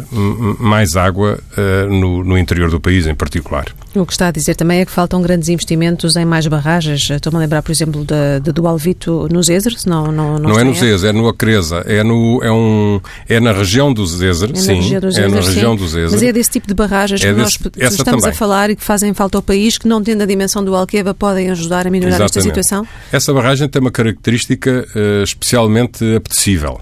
mais 0.59 0.97
água 0.97 1.39
uh, 1.57 1.93
no, 1.93 2.25
no, 2.25 2.39
interior 2.39 2.71
do 2.71 2.81
país, 2.81 3.07
em 3.07 3.15
particular. 3.15 3.67
O 3.95 4.07
que 4.07 4.13
está 4.13 4.29
a 4.29 4.31
dizer 4.31 4.55
também 4.55 4.81
é 4.81 4.85
que 4.85 4.93
faltam 4.93 5.21
grandes 5.21 5.49
investimentos 5.49 6.17
em 6.17 6.25
mais 6.25 6.47
barragens. 6.47 7.11
Estou-me 7.11 7.37
a 7.37 7.41
lembrar, 7.41 7.63
por 7.63 7.73
exemplo, 7.73 8.05
da, 8.05 8.39
da 8.39 8.53
do 8.53 8.67
Alvito 8.67 9.29
no 9.31 9.43
Zezer, 9.43 9.75
não 9.87 10.11
Não, 10.11 10.39
não, 10.39 10.51
não 10.51 10.59
é 10.59 10.65
no 10.65 10.75
Zezer, 10.75 11.11
é 11.11 11.13
no 11.13 11.29
Acresa. 11.29 11.85
É, 11.87 12.03
no, 12.03 12.41
é, 12.43 12.51
um, 12.51 13.01
é 13.29 13.41
na 13.41 13.53
região 13.53 13.93
do 13.93 14.07
Zezer, 14.07 14.51
é 14.53 14.55
sim. 14.55 14.75
Região 14.75 15.25
é 15.25 15.29
na 15.29 15.41
região 15.41 15.73
sim. 15.73 15.79
do 15.79 15.89
Zezer. 15.89 16.11
Mas 16.13 16.23
é 16.23 16.33
desse 16.33 16.51
tipo 16.51 16.67
de 16.67 16.75
barragens 16.75 17.23
é 17.23 17.29
que 17.29 17.33
desse, 17.35 17.59
nós 17.63 17.93
estamos 17.93 18.23
também. 18.23 18.31
a 18.31 18.33
falar 18.33 18.71
e 18.71 18.77
que 18.77 18.85
fazem 18.85 19.13
falta 19.13 19.39
ao 19.39 19.43
país, 19.43 19.77
que 19.77 19.87
não 19.87 20.03
tendo 20.03 20.23
a 20.23 20.27
dimensão 20.27 20.65
do 20.65 20.75
Alqueva, 20.75 21.13
podem 21.13 21.51
ajudar 21.51 21.87
a 21.87 21.91
melhorar 21.91 22.17
Exatamente. 22.17 22.39
esta 22.39 22.41
situação? 22.41 22.87
Essa 23.13 23.35
barragem 23.35 23.69
tem 23.69 23.81
uma 23.81 23.91
característica 23.91 24.87
uh, 24.95 25.23
especialmente 25.23 26.05
apetecível 26.17 26.81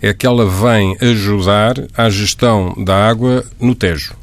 é 0.00 0.12
que 0.12 0.26
ela 0.26 0.46
vem 0.46 0.96
ajudar 1.00 1.74
à 1.96 2.08
gestão 2.10 2.74
da 2.84 3.08
água 3.08 3.44
no 3.60 3.74
Tejo. 3.74 4.14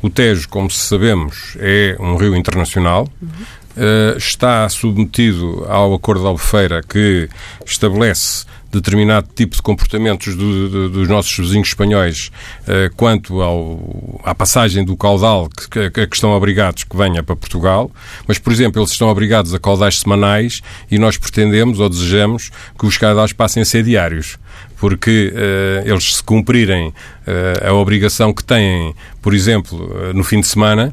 O 0.00 0.08
Tejo, 0.08 0.48
como 0.48 0.70
sabemos, 0.70 1.56
é 1.58 1.96
um 1.98 2.16
rio 2.16 2.36
internacional. 2.36 3.08
Uhum. 3.20 3.28
Uh, 3.76 4.18
está 4.18 4.68
submetido 4.68 5.64
ao 5.68 5.94
Acordo 5.94 6.22
de 6.22 6.26
Albufeira 6.26 6.82
que 6.82 7.28
estabelece 7.64 8.44
determinado 8.70 9.28
tipo 9.34 9.56
de 9.56 9.62
comportamentos 9.62 10.34
do, 10.34 10.68
do, 10.68 10.88
dos 10.90 11.08
nossos 11.08 11.36
vizinhos 11.36 11.68
espanhóis 11.68 12.30
uh, 12.62 12.94
quanto 12.96 13.40
ao, 13.40 14.20
à 14.24 14.34
passagem 14.34 14.84
do 14.84 14.96
caudal 14.96 15.48
que, 15.48 15.90
que, 15.90 16.06
que, 16.06 16.14
estão 16.14 16.30
obrigados 16.32 16.84
que 16.84 16.96
venha 16.96 17.22
para 17.22 17.34
Portugal, 17.34 17.90
mas, 18.26 18.38
por 18.38 18.52
exemplo, 18.52 18.80
eles 18.80 18.90
estão 18.90 19.08
obrigados 19.08 19.54
a 19.54 19.58
caudais 19.58 19.98
semanais 19.98 20.60
e 20.90 20.98
nós 20.98 21.16
pretendemos 21.16 21.80
ou 21.80 21.88
desejamos 21.88 22.50
que 22.78 22.86
os 22.86 22.98
caudais 22.98 23.32
passem 23.32 23.62
a 23.62 23.66
ser 23.66 23.82
diários 23.82 24.38
porque 24.78 25.32
uh, 25.34 25.88
eles 25.88 26.16
se 26.16 26.22
cumprirem 26.22 26.88
uh, 26.88 27.68
a 27.68 27.72
obrigação 27.72 28.32
que 28.32 28.44
têm, 28.44 28.94
por 29.20 29.34
exemplo, 29.34 29.76
uh, 29.76 30.14
no 30.14 30.22
fim 30.22 30.40
de 30.40 30.46
semana, 30.46 30.92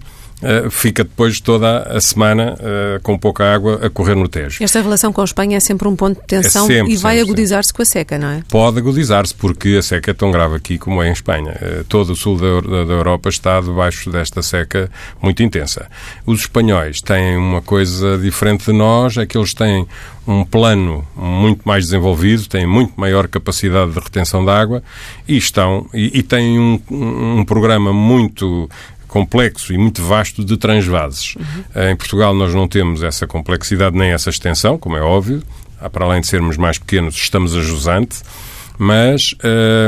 fica 0.70 1.04
depois 1.04 1.40
toda 1.40 1.80
a 1.84 2.02
semana 2.02 2.56
uh, 2.56 3.02
com 3.02 3.18
pouca 3.18 3.54
água 3.54 3.80
a 3.86 3.90
correr 3.90 4.16
no 4.16 4.28
Tejo. 4.28 4.64
Esta 4.64 4.82
relação 4.82 5.12
com 5.12 5.22
a 5.22 5.24
Espanha 5.24 5.58
é 5.58 5.60
sempre 5.60 5.88
um 5.88 5.96
ponto 5.96 6.20
de 6.20 6.28
tensão 6.28 6.66
é 6.66 6.68
sempre, 6.68 6.94
e 6.94 6.98
vai 6.98 7.20
agudizar-se 7.20 7.74
com 7.74 7.82
a 7.82 7.86
seca, 7.86 8.18
não 8.18 8.30
é? 8.30 8.44
Pode 8.50 8.78
agudizar-se, 8.80 9.34
porque 9.34 9.76
a 9.78 9.82
seca 9.82 10.12
é 10.12 10.14
tão 10.14 10.32
grave 10.32 10.56
aqui 10.56 10.78
como 10.78 11.02
é 11.02 11.10
em 11.10 11.12
Espanha. 11.12 11.58
Uh, 11.62 11.84
todo 11.86 12.12
o 12.12 12.16
sul 12.16 12.38
da, 12.38 12.94
Europa 12.94 13.30
está 13.30 13.60
debaixo 13.60 14.10
desta 14.10 14.42
seca 14.42 14.90
muito 15.22 15.42
intensa. 15.44 15.88
Os 16.26 16.42
espanhóis 16.42 17.02
têm 17.02 17.38
uma 17.38 17.62
coisa 17.62 18.18
diferente 18.18 18.66
de 18.66 18.74
nós, 18.74 19.18
é 19.18 19.26
que 19.26 19.38
eles 19.38 19.54
têm 19.54 19.88
um 20.28 20.44
plano 20.44 21.08
muito 21.16 21.62
mais 21.66 21.86
desenvolvido, 21.86 22.48
têm 22.48 22.66
muito 22.66 22.94
maior 23.00 23.28
capacidade 23.28 23.92
de 23.92 24.00
retenção 24.00 24.44
de 24.44 24.50
água 24.50 24.82
e 25.28 25.38
estão 25.38 25.88
e, 25.94 26.20
e 26.20 26.24
têm 26.24 26.60
um, 26.60 26.82
um 26.90 27.46
programa 27.46 27.94
muito 27.94 28.70
complexo 29.16 29.72
e 29.72 29.78
muito 29.78 30.04
vasto 30.04 30.44
de 30.44 30.58
transvases. 30.58 31.36
Uhum. 31.36 31.90
Em 31.90 31.96
Portugal 31.96 32.34
nós 32.36 32.54
não 32.54 32.68
temos 32.68 33.02
essa 33.02 33.26
complexidade 33.26 33.98
nem 33.98 34.12
essa 34.12 34.30
extensão, 34.30 34.78
como 34.78 34.98
é 34.98 35.02
óbvio. 35.02 35.42
Para 35.94 36.04
além 36.04 36.20
de 36.20 36.28
sermos 36.28 36.58
mais 36.58 36.78
pequenos, 36.78 37.16
estamos 37.16 37.56
a 37.56 37.62
jusante. 37.62 38.18
Mas 38.78 39.34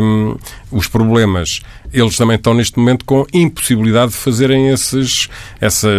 hum, 0.02 0.38
os 0.72 0.88
problemas, 0.88 1.60
eles 1.92 2.16
também 2.16 2.38
estão 2.38 2.54
neste 2.54 2.80
momento 2.80 3.04
com 3.04 3.26
impossibilidade 3.34 4.14
de 4.14 4.18
fazerem 4.18 4.70
esses, 4.70 5.28
essa 5.60 5.90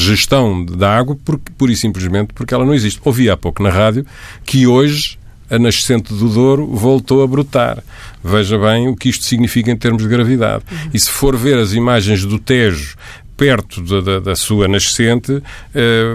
gestão 0.00 0.62
da 0.62 0.94
água, 0.94 1.16
porque, 1.24 1.50
pura 1.56 1.72
e 1.72 1.76
simplesmente 1.76 2.34
porque 2.34 2.52
ela 2.52 2.66
não 2.66 2.74
existe. 2.74 3.00
Ouvi 3.02 3.30
há 3.30 3.36
pouco 3.36 3.62
na 3.62 3.70
rádio 3.70 4.04
que 4.44 4.66
hoje 4.66 5.18
a 5.54 5.58
nascente 5.58 6.12
do 6.12 6.28
Douro 6.28 6.66
voltou 6.66 7.22
a 7.22 7.26
brotar. 7.26 7.82
Veja 8.22 8.58
bem 8.58 8.88
o 8.88 8.96
que 8.96 9.08
isto 9.08 9.24
significa 9.24 9.70
em 9.70 9.76
termos 9.76 10.02
de 10.02 10.08
gravidade. 10.08 10.64
Uhum. 10.70 10.90
E 10.92 10.98
se 10.98 11.10
for 11.10 11.36
ver 11.36 11.58
as 11.58 11.72
imagens 11.72 12.24
do 12.24 12.38
Tejo 12.38 12.96
perto 13.36 13.82
da, 13.82 14.00
da, 14.00 14.20
da, 14.20 14.36
sua 14.36 14.68
nascente, 14.68 15.42
eh, 15.74 16.14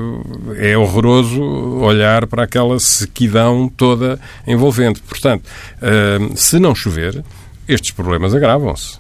é 0.58 0.78
horroroso 0.78 1.42
olhar 1.42 2.26
para 2.28 2.44
aquela 2.44 2.80
sequidão 2.80 3.68
toda 3.76 4.20
envolvente. 4.48 5.02
Portanto, 5.02 5.44
eh, 5.82 6.18
se 6.36 6.60
não 6.60 6.74
chover, 6.74 7.24
estes 7.68 7.92
problemas 7.92 8.34
agravam-se. 8.34 8.98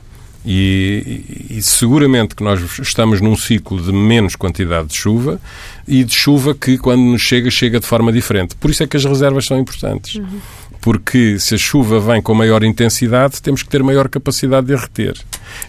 E, 0.52 1.48
e, 1.48 1.62
seguramente 1.62 2.34
que 2.34 2.44
nós 2.44 2.60
estamos 2.80 3.22
num 3.22 3.36
ciclo 3.36 3.80
de 3.80 3.94
menos 3.94 4.36
quantidade 4.36 4.88
de 4.88 4.96
chuva 4.96 5.40
e 5.88 6.04
de 6.04 6.16
chuva 6.16 6.56
que, 6.56 6.76
quando 6.76 7.02
nos 7.02 7.22
chega, 7.22 7.52
chega 7.52 7.80
de 7.80 7.86
forma 7.86 8.12
diferente. 8.12 8.56
Por 8.56 8.72
isso 8.72 8.82
é 8.82 8.88
que 8.88 8.98
as 8.98 9.06
reservas 9.06 9.46
são 9.46 9.60
importantes. 9.60 10.16
Uhum. 10.16 10.40
Porque 10.82 11.38
se 11.38 11.54
a 11.54 11.58
chuva 11.60 12.00
vem 12.00 12.20
com 12.20 12.34
maior 12.34 12.64
intensidade, 12.64 13.40
temos 13.44 13.62
que 13.62 13.70
ter 13.70 13.84
maior 13.84 14.10
capacidade 14.10 14.66
de 14.66 14.74
a 14.74 14.78
reter. 14.78 15.16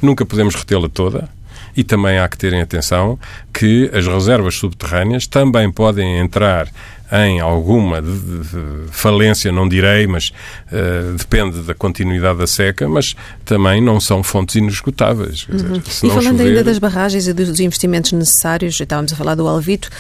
Nunca 0.00 0.24
podemos 0.24 0.54
retê-la 0.54 0.88
toda. 0.88 1.28
E 1.76 1.84
também 1.84 2.18
há 2.18 2.26
que 2.26 2.38
terem 2.38 2.62
atenção 2.62 3.18
que 3.52 3.90
as 3.92 4.06
reservas 4.06 4.54
subterrâneas 4.54 5.26
também 5.26 5.70
podem 5.70 6.20
entrar 6.20 6.68
em 7.12 7.40
alguma 7.40 8.00
de, 8.00 8.18
de, 8.18 8.86
falência, 8.90 9.50
não 9.50 9.68
direi, 9.68 10.06
mas 10.06 10.32
uh, 10.72 11.16
depende 11.16 11.60
da 11.62 11.74
continuidade 11.74 12.38
da 12.38 12.46
seca, 12.46 12.88
mas 12.88 13.16
também 13.44 13.80
não 13.80 14.00
são 14.00 14.22
fontes 14.22 14.54
inesgotáveis. 14.54 15.46
Uhum. 15.48 15.78
Dizer, 15.78 16.06
e 16.06 16.10
falando 16.10 16.38
chover... 16.38 16.46
ainda 16.46 16.64
das 16.64 16.78
barragens 16.78 17.26
e 17.26 17.32
dos 17.32 17.58
investimentos 17.58 18.12
necessários, 18.12 18.78
estávamos 18.78 19.12
a 19.12 19.16
falar 19.16 19.34
do 19.34 19.48
Alvito, 19.48 19.90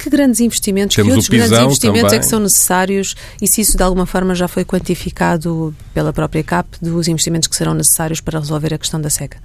que 0.00 0.10
grandes 0.10 0.40
investimentos, 0.40 0.96
Temos 0.96 1.08
que 1.08 1.16
outros 1.16 1.28
grandes 1.28 1.58
investimentos 1.58 2.02
também. 2.02 2.16
é 2.16 2.18
que 2.18 2.26
são 2.26 2.40
necessários 2.40 3.14
e 3.40 3.46
se 3.46 3.60
isso 3.60 3.76
de 3.76 3.82
alguma 3.82 4.06
forma 4.06 4.34
já 4.34 4.48
foi 4.48 4.64
quantificado 4.64 5.74
pela 5.94 6.12
própria 6.12 6.42
CAP 6.42 6.66
dos 6.80 7.06
investimentos 7.08 7.48
que 7.48 7.54
serão 7.54 7.74
necessários 7.74 8.20
para 8.20 8.38
resolver 8.38 8.74
a 8.74 8.78
questão 8.78 9.00
da 9.00 9.10
seca? 9.10 9.38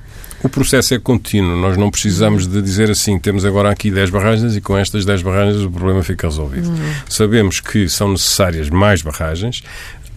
O 0.43 0.49
processo 0.49 0.93
é 0.93 0.99
contínuo. 0.99 1.57
Nós 1.57 1.77
não 1.77 1.89
precisamos 1.89 2.47
de 2.47 2.61
dizer 2.61 2.89
assim, 2.89 3.17
temos 3.19 3.43
agora 3.45 3.69
aqui 3.69 3.91
10 3.91 4.09
barragens 4.09 4.55
e 4.55 4.61
com 4.61 4.77
estas 4.77 5.03
10 5.03 5.21
barragens 5.21 5.61
o 5.61 5.71
problema 5.71 6.03
fica 6.03 6.27
resolvido. 6.27 6.69
Uhum. 6.69 6.93
Sabemos 7.09 7.59
que 7.59 7.89
são 7.89 8.11
necessárias 8.11 8.69
mais 8.69 9.01
barragens 9.01 9.63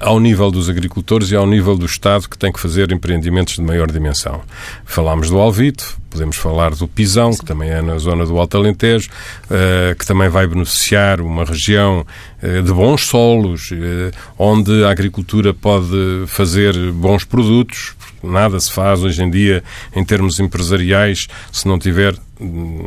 ao 0.00 0.20
nível 0.20 0.50
dos 0.50 0.68
agricultores 0.68 1.30
e 1.30 1.36
ao 1.36 1.46
nível 1.46 1.76
do 1.76 1.86
Estado 1.86 2.28
que 2.28 2.38
tem 2.38 2.52
que 2.52 2.60
fazer 2.60 2.92
empreendimentos 2.92 3.54
de 3.54 3.62
maior 3.62 3.90
dimensão. 3.90 4.40
Falámos 4.84 5.30
do 5.30 5.38
Alvito, 5.38 5.98
podemos 6.10 6.36
falar 6.36 6.74
do 6.74 6.88
Pisão, 6.88 7.32
que 7.32 7.44
também 7.44 7.70
é 7.70 7.82
na 7.82 7.98
zona 7.98 8.24
do 8.24 8.38
Alto 8.38 8.56
Alentejo, 8.56 9.10
uh, 9.44 9.94
que 9.96 10.06
também 10.06 10.28
vai 10.28 10.46
beneficiar 10.46 11.20
uma 11.20 11.44
região 11.44 12.06
uh, 12.42 12.62
de 12.62 12.72
bons 12.72 13.06
solos, 13.06 13.70
uh, 13.70 14.10
onde 14.38 14.84
a 14.84 14.90
agricultura 14.90 15.52
pode 15.52 16.24
fazer 16.26 16.74
bons 16.92 17.24
produtos. 17.24 17.94
Nada 18.22 18.58
se 18.58 18.72
faz 18.72 19.02
hoje 19.02 19.22
em 19.22 19.30
dia 19.30 19.62
em 19.94 20.04
termos 20.04 20.40
empresariais 20.40 21.28
se 21.52 21.66
não 21.68 21.78
tiver 21.78 22.14
hum, 22.40 22.84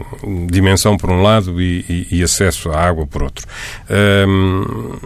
dimensão 0.50 0.98
por 0.98 1.10
um 1.10 1.22
lado 1.22 1.62
e, 1.62 1.86
e, 2.12 2.18
e 2.18 2.24
acesso 2.24 2.70
à 2.72 2.80
água 2.80 3.08
por 3.08 3.24
outro. 3.24 3.48
Um, 4.28 4.98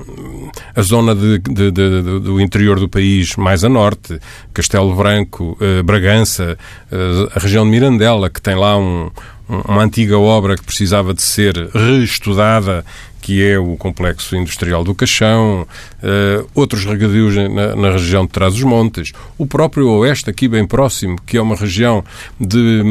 a 0.75 0.81
zona 0.81 1.15
de, 1.15 1.39
de, 1.39 1.71
de, 1.71 2.01
do 2.19 2.41
interior 2.41 2.79
do 2.79 2.89
país 2.89 3.35
mais 3.35 3.63
a 3.63 3.69
norte, 3.69 4.19
Castelo 4.53 4.95
Branco, 4.95 5.57
uh, 5.61 5.83
Bragança, 5.83 6.57
uh, 6.91 7.31
a 7.35 7.39
região 7.39 7.63
de 7.63 7.71
Mirandela, 7.71 8.29
que 8.29 8.41
tem 8.41 8.55
lá 8.55 8.77
um, 8.77 9.11
uma 9.47 9.83
antiga 9.83 10.17
obra 10.17 10.55
que 10.55 10.63
precisava 10.63 11.13
de 11.13 11.21
ser 11.21 11.55
reestudada 11.73 12.83
que 13.25 13.43
é 13.43 13.57
o 13.57 13.75
complexo 13.75 14.35
industrial 14.35 14.83
do 14.83 14.93
Caixão, 14.93 15.63
uh, 15.63 16.47
outros 16.53 16.85
regadios 16.85 17.35
na, 17.35 17.75
na, 17.75 17.91
região 17.93 18.23
de 18.23 18.31
Trás-os-Montes, 18.31 19.13
o 19.35 19.47
próprio 19.47 19.89
Oeste, 19.89 20.29
aqui 20.29 20.47
bem 20.47 20.63
próximo, 20.63 21.15
que 21.25 21.35
é 21.35 21.41
uma 21.41 21.55
região 21.55 22.05
de, 22.39 22.83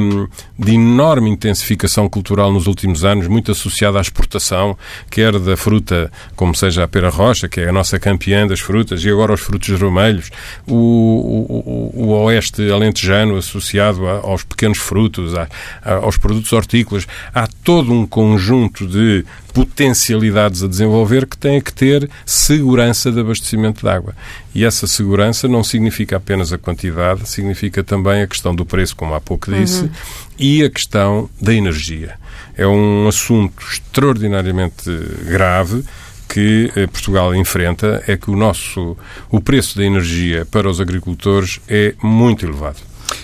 de 0.58 0.74
enorme 0.74 1.30
intensificação 1.30 2.08
cultural 2.08 2.52
nos 2.52 2.66
últimos 2.66 3.04
anos, 3.04 3.28
muito 3.28 3.52
associada 3.52 3.96
à 3.96 4.00
exportação, 4.00 4.76
quer 5.08 5.38
da 5.38 5.56
fruta, 5.56 6.10
como 6.34 6.52
seja 6.52 6.82
a 6.82 6.88
pera 6.88 7.10
rocha, 7.10 7.48
que 7.48 7.60
é 7.60 7.68
a 7.68 7.72
nossa 7.72 8.00
campeã 8.00 8.44
das 8.44 8.58
frutas, 8.58 9.04
e 9.04 9.10
agora 9.10 9.34
os 9.34 9.40
frutos 9.40 9.68
vermelhos, 9.68 10.30
o, 10.66 11.92
o, 11.94 12.06
o 12.06 12.24
Oeste 12.24 12.68
alentejano 12.72 13.36
associado 13.36 14.04
a, 14.08 14.14
aos 14.14 14.42
pequenos 14.42 14.78
frutos, 14.78 15.32
a, 15.36 15.46
a, 15.80 15.94
aos 15.94 16.16
produtos 16.16 16.52
hortícolas. 16.52 17.06
Há 17.32 17.46
todo 17.62 17.92
um 17.92 18.04
conjunto 18.04 18.84
de 18.84 19.24
potencialidades 19.52 20.23
a 20.62 20.68
desenvolver 20.68 21.26
que 21.26 21.36
têm 21.36 21.60
que 21.60 21.72
ter 21.72 22.08
segurança 22.24 23.10
de 23.10 23.20
abastecimento 23.20 23.82
de 23.82 23.88
água. 23.88 24.14
E 24.54 24.64
essa 24.64 24.86
segurança 24.86 25.48
não 25.48 25.64
significa 25.64 26.16
apenas 26.16 26.52
a 26.52 26.58
quantidade, 26.58 27.28
significa 27.28 27.82
também 27.82 28.22
a 28.22 28.26
questão 28.26 28.54
do 28.54 28.64
preço, 28.64 28.96
como 28.96 29.14
há 29.14 29.20
pouco 29.20 29.52
disse, 29.52 29.82
uhum. 29.82 29.90
e 30.38 30.62
a 30.62 30.70
questão 30.70 31.28
da 31.40 31.52
energia. 31.52 32.14
É 32.56 32.66
um 32.66 33.08
assunto 33.08 33.62
extraordinariamente 33.62 34.90
grave 35.26 35.84
que 36.28 36.72
eh, 36.74 36.86
Portugal 36.86 37.34
enfrenta 37.34 38.02
é 38.06 38.16
que 38.16 38.30
o 38.30 38.36
nosso 38.36 38.96
o 39.30 39.40
preço 39.40 39.76
da 39.76 39.84
energia 39.84 40.44
para 40.46 40.68
os 40.68 40.80
agricultores 40.80 41.60
é 41.68 41.94
muito 42.02 42.44
elevado. 42.44 42.78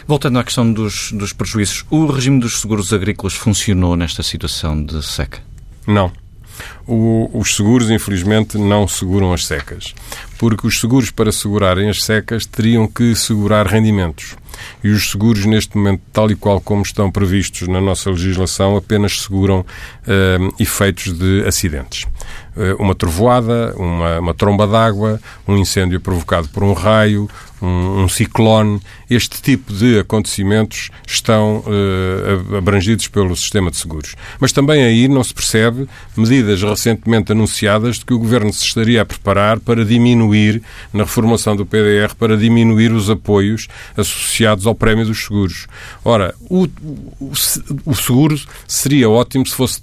Voltando 0.06 0.38
à 0.38 0.44
questão 0.44 0.72
dos, 0.72 1.12
dos 1.12 1.32
prejuízos, 1.32 1.84
o 1.90 2.06
regime 2.06 2.40
dos 2.40 2.60
seguros 2.60 2.92
agrícolas 2.92 3.34
funcionou 3.34 3.96
nesta 3.96 4.22
situação 4.22 4.82
de 4.82 5.04
seca? 5.04 5.40
Não. 5.86 6.12
O, 6.86 7.30
os 7.32 7.54
seguros, 7.54 7.90
infelizmente, 7.90 8.58
não 8.58 8.86
seguram 8.86 9.32
as 9.32 9.46
secas. 9.46 9.94
Porque 10.38 10.66
os 10.66 10.80
seguros, 10.80 11.10
para 11.10 11.32
segurarem 11.32 11.88
as 11.88 12.02
secas, 12.02 12.46
teriam 12.46 12.86
que 12.86 13.14
segurar 13.14 13.66
rendimentos. 13.66 14.36
E 14.82 14.90
os 14.90 15.10
seguros, 15.10 15.44
neste 15.44 15.76
momento, 15.76 16.02
tal 16.12 16.30
e 16.30 16.36
qual 16.36 16.60
como 16.60 16.82
estão 16.82 17.10
previstos 17.10 17.68
na 17.68 17.80
nossa 17.80 18.10
legislação, 18.10 18.76
apenas 18.76 19.20
seguram 19.22 19.60
uh, 19.60 20.54
efeitos 20.58 21.12
de 21.12 21.44
acidentes. 21.46 22.06
Uh, 22.56 22.82
uma 22.82 22.94
trovoada, 22.94 23.74
uma, 23.76 24.18
uma 24.18 24.34
tromba 24.34 24.66
d'água, 24.66 25.20
um 25.46 25.56
incêndio 25.56 26.00
provocado 26.00 26.48
por 26.48 26.62
um 26.62 26.72
raio, 26.72 27.28
um, 27.62 28.04
um, 28.04 28.08
ciclone, 28.08 28.80
este 29.08 29.40
tipo 29.42 29.72
de 29.72 29.98
acontecimentos 29.98 30.90
estão 31.06 31.62
uh, 31.66 32.56
abrangidos 32.56 33.06
pelo 33.08 33.36
sistema 33.36 33.70
de 33.70 33.76
seguros. 33.76 34.14
Mas 34.40 34.52
também 34.52 34.82
aí 34.82 35.08
não 35.08 35.22
se 35.22 35.34
percebe 35.34 35.86
medidas 36.16 36.62
recentemente 36.62 37.32
anunciadas 37.32 37.98
de 37.98 38.04
que 38.04 38.14
o 38.14 38.18
Governo 38.18 38.52
se 38.52 38.64
estaria 38.64 39.02
a 39.02 39.04
preparar 39.04 39.60
para 39.60 39.84
diminuir, 39.84 40.62
na 40.92 41.04
reformulação 41.04 41.54
do 41.54 41.66
PDR, 41.66 42.14
para 42.18 42.36
diminuir 42.36 42.92
os 42.92 43.10
apoios 43.10 43.68
associados 43.96 44.49
ao 44.66 44.74
prémio 44.74 45.04
dos 45.06 45.24
seguros. 45.24 45.66
Ora, 46.04 46.34
o, 46.48 46.64
o, 47.20 47.32
o 47.86 47.94
seguro 47.94 48.40
seria 48.66 49.08
ótimo 49.08 49.46
se 49.46 49.54
fosse 49.54 49.80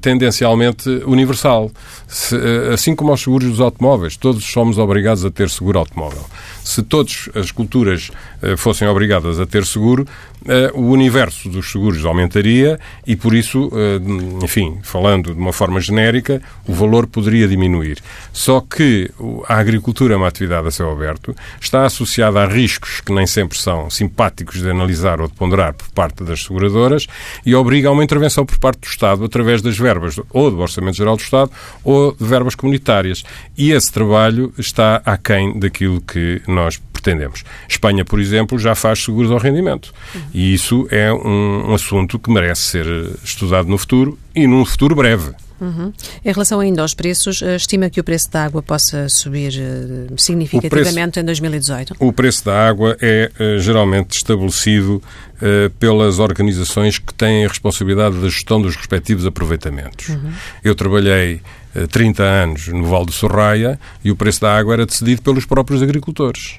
tendencialmente 0.00 0.88
universal. 1.06 1.70
Se, 2.06 2.36
eh, 2.36 2.74
assim 2.74 2.94
como 2.94 3.10
aos 3.10 3.20
seguros 3.20 3.48
dos 3.48 3.60
automóveis, 3.60 4.16
todos 4.16 4.44
somos 4.44 4.78
obrigados 4.78 5.24
a 5.24 5.30
ter 5.30 5.50
seguro 5.50 5.78
automóvel 5.78 6.24
se 6.64 6.82
todas 6.82 7.28
as 7.34 7.50
culturas 7.50 8.10
uh, 8.42 8.56
fossem 8.56 8.88
obrigadas 8.88 9.38
a 9.38 9.44
ter 9.44 9.66
seguro, 9.66 10.08
uh, 10.42 10.80
o 10.80 10.90
universo 10.90 11.48
dos 11.50 11.70
seguros 11.70 12.04
aumentaria 12.04 12.80
e, 13.06 13.14
por 13.14 13.34
isso, 13.34 13.68
uh, 13.68 14.42
enfim, 14.44 14.78
falando 14.82 15.34
de 15.34 15.38
uma 15.38 15.52
forma 15.52 15.78
genérica, 15.80 16.40
o 16.66 16.72
valor 16.72 17.06
poderia 17.06 17.46
diminuir. 17.46 17.98
Só 18.32 18.60
que 18.62 19.10
a 19.46 19.56
agricultura 19.56 20.14
é 20.14 20.16
uma 20.16 20.26
atividade 20.26 20.66
a 20.66 20.70
céu 20.70 20.90
aberto, 20.90 21.36
está 21.60 21.84
associada 21.84 22.40
a 22.40 22.46
riscos 22.46 23.02
que 23.02 23.12
nem 23.12 23.26
sempre 23.26 23.58
são 23.58 23.90
simpáticos 23.90 24.60
de 24.60 24.70
analisar 24.70 25.20
ou 25.20 25.28
de 25.28 25.34
ponderar 25.34 25.74
por 25.74 25.90
parte 25.90 26.24
das 26.24 26.42
seguradoras 26.42 27.06
e 27.44 27.54
obriga 27.54 27.88
a 27.88 27.92
uma 27.92 28.02
intervenção 28.02 28.46
por 28.46 28.58
parte 28.58 28.80
do 28.80 28.86
Estado 28.86 29.24
através 29.24 29.60
das 29.60 29.76
verbas 29.76 30.18
ou 30.30 30.50
do 30.50 30.58
Orçamento 30.58 30.96
Geral 30.96 31.16
do 31.16 31.22
Estado 31.22 31.50
ou 31.82 32.12
de 32.12 32.24
verbas 32.24 32.54
comunitárias. 32.54 33.22
E 33.56 33.70
esse 33.70 33.92
trabalho 33.92 34.52
está 34.58 35.02
aquém 35.04 35.58
daquilo 35.58 36.00
que 36.00 36.40
nós 36.54 36.80
pretendemos. 36.92 37.44
Espanha, 37.68 38.04
por 38.04 38.20
exemplo, 38.20 38.58
já 38.58 38.74
faz 38.74 39.04
seguros 39.04 39.30
ao 39.30 39.38
rendimento. 39.38 39.92
Uhum. 40.14 40.20
E 40.32 40.54
isso 40.54 40.86
é 40.90 41.12
um, 41.12 41.70
um 41.70 41.74
assunto 41.74 42.18
que 42.18 42.30
merece 42.30 42.62
ser 42.62 42.86
estudado 43.22 43.68
no 43.68 43.76
futuro 43.76 44.18
e 44.34 44.46
num 44.46 44.64
futuro 44.64 44.94
breve. 44.94 45.34
Uhum. 45.60 45.92
Em 46.24 46.32
relação 46.32 46.60
ainda 46.60 46.82
aos 46.82 46.94
preços, 46.94 47.40
eh, 47.40 47.56
estima 47.56 47.88
que 47.88 48.00
o 48.00 48.04
preço 48.04 48.30
da 48.30 48.44
água 48.44 48.60
possa 48.60 49.08
subir 49.08 49.54
eh, 49.56 50.12
significativamente 50.16 51.12
preço, 51.12 51.20
em 51.20 51.24
2018? 51.24 51.94
O 51.98 52.12
preço 52.12 52.44
da 52.44 52.68
água 52.68 52.96
é 53.00 53.30
uh, 53.38 53.58
geralmente 53.60 54.16
estabelecido 54.16 55.02
uh, 55.36 55.70
pelas 55.78 56.18
organizações 56.18 56.98
que 56.98 57.14
têm 57.14 57.44
a 57.44 57.48
responsabilidade 57.48 58.16
da 58.16 58.28
gestão 58.28 58.60
dos 58.60 58.74
respectivos 58.74 59.26
aproveitamentos. 59.26 60.08
Uhum. 60.08 60.32
Eu 60.62 60.74
trabalhei 60.74 61.40
30 61.90 62.22
anos 62.22 62.68
no 62.68 62.84
Val 62.84 63.04
do 63.04 63.12
Sorraia 63.12 63.78
e 64.04 64.10
o 64.10 64.16
preço 64.16 64.40
da 64.40 64.56
água 64.56 64.74
era 64.74 64.86
decidido 64.86 65.22
pelos 65.22 65.44
próprios 65.44 65.82
agricultores. 65.82 66.58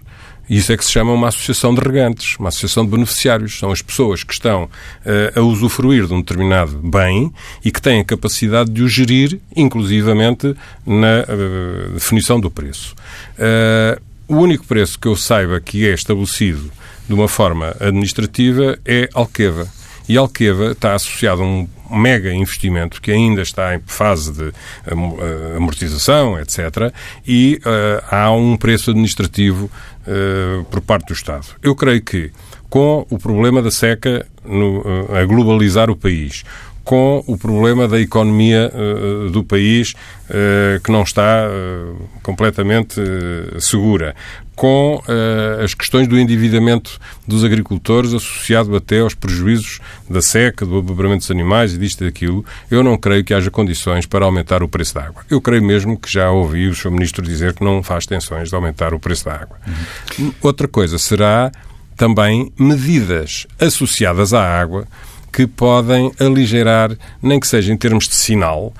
Isso 0.49 0.71
é 0.71 0.77
que 0.77 0.85
se 0.85 0.91
chama 0.91 1.11
uma 1.11 1.29
associação 1.29 1.73
de 1.73 1.81
regantes, 1.81 2.37
uma 2.37 2.49
associação 2.49 2.85
de 2.85 2.91
beneficiários. 2.91 3.57
São 3.57 3.71
as 3.71 3.81
pessoas 3.81 4.23
que 4.23 4.33
estão 4.33 4.65
uh, 4.65 5.39
a 5.39 5.41
usufruir 5.41 6.05
de 6.05 6.13
um 6.13 6.21
determinado 6.21 6.77
bem 6.77 7.33
e 7.63 7.71
que 7.71 7.81
têm 7.81 7.99
a 7.99 8.05
capacidade 8.05 8.69
de 8.69 8.83
o 8.83 8.87
gerir, 8.87 9.39
inclusivamente 9.55 10.55
na 10.85 11.21
uh, 11.23 11.93
definição 11.93 12.39
do 12.39 12.51
preço. 12.51 12.93
Uh, 13.39 13.99
o 14.27 14.37
único 14.37 14.65
preço 14.65 14.99
que 14.99 15.07
eu 15.07 15.15
saiba 15.15 15.59
que 15.59 15.87
é 15.87 15.93
estabelecido 15.93 16.71
de 17.07 17.13
uma 17.13 17.27
forma 17.27 17.75
administrativa 17.79 18.77
é 18.85 19.09
Alqueva. 19.13 19.67
E 20.07 20.17
Alqueva 20.17 20.71
está 20.71 20.93
associado 20.93 21.41
a 21.41 21.45
um 21.45 21.67
mega 21.89 22.33
investimento 22.33 23.01
que 23.01 23.11
ainda 23.11 23.41
está 23.41 23.75
em 23.75 23.81
fase 23.85 24.31
de 24.31 24.51
amortização, 25.55 26.39
etc. 26.39 26.93
E 27.27 27.59
uh, 27.63 28.03
há 28.09 28.31
um 28.31 28.57
preço 28.57 28.91
administrativo 28.91 29.69
uh, 30.07 30.63
por 30.65 30.81
parte 30.81 31.07
do 31.07 31.13
Estado. 31.13 31.45
Eu 31.61 31.75
creio 31.75 32.01
que 32.01 32.31
com 32.69 33.05
o 33.09 33.17
problema 33.17 33.61
da 33.61 33.71
seca 33.71 34.25
no, 34.43 34.79
uh, 34.79 35.15
a 35.15 35.25
globalizar 35.25 35.89
o 35.89 35.95
país, 35.95 36.43
com 36.85 37.23
o 37.25 37.35
problema 37.35 37.87
da 37.87 37.99
economia 37.99 38.71
uh, 38.71 39.29
do 39.31 39.43
país 39.43 39.93
uh, 40.29 40.79
que 40.81 40.91
não 40.91 41.01
está 41.01 41.47
uh, 41.47 42.07
completamente 42.21 43.01
segura, 43.59 44.15
com 44.55 45.01
as 45.63 45.73
questões 45.73 46.07
do 46.07 46.17
endividamento 46.17 46.99
dos 47.27 47.43
agricultores 47.43 48.13
associado 48.13 48.75
até 48.75 48.99
aos 48.99 49.13
prejuízos 49.13 49.79
da 50.09 50.21
seca, 50.21 50.65
do 50.65 50.77
abobramento 50.77 51.19
dos 51.19 51.31
animais 51.31 51.73
e 51.73 51.77
disto 51.77 52.03
e 52.03 52.05
daquilo, 52.05 52.45
eu 52.71 52.81
não 52.81 52.97
creio 52.97 53.23
que 53.23 53.33
haja 53.33 53.51
condições 53.51 54.05
para 54.05 54.25
aumentar 54.25 54.63
o 54.63 54.67
preço 54.67 54.95
da 54.95 55.03
água. 55.03 55.23
Eu 55.29 55.41
creio 55.41 55.63
mesmo 55.63 55.97
que 55.97 56.11
já 56.11 56.31
ouvi 56.31 56.67
o 56.67 56.75
Sr. 56.75 56.91
Ministro 56.91 57.23
dizer 57.23 57.53
que 57.53 57.63
não 57.63 57.83
faz 57.83 58.05
tensões 58.05 58.49
de 58.49 58.55
aumentar 58.55 58.93
o 58.93 58.99
preço 58.99 59.25
da 59.25 59.33
água. 59.33 59.57
Uhum. 60.17 60.33
Outra 60.41 60.67
coisa 60.67 60.97
será 60.97 61.51
também 61.97 62.51
medidas 62.57 63.47
associadas 63.59 64.33
à 64.33 64.41
água 64.41 64.87
que 65.31 65.45
podem 65.45 66.13
aligerar, 66.17 66.95
nem 67.21 67.41
que 67.41 67.47
seja 67.47 67.73
em 67.73 67.75
termos 67.75 68.07
de 68.07 68.15
sinal, 68.15 68.73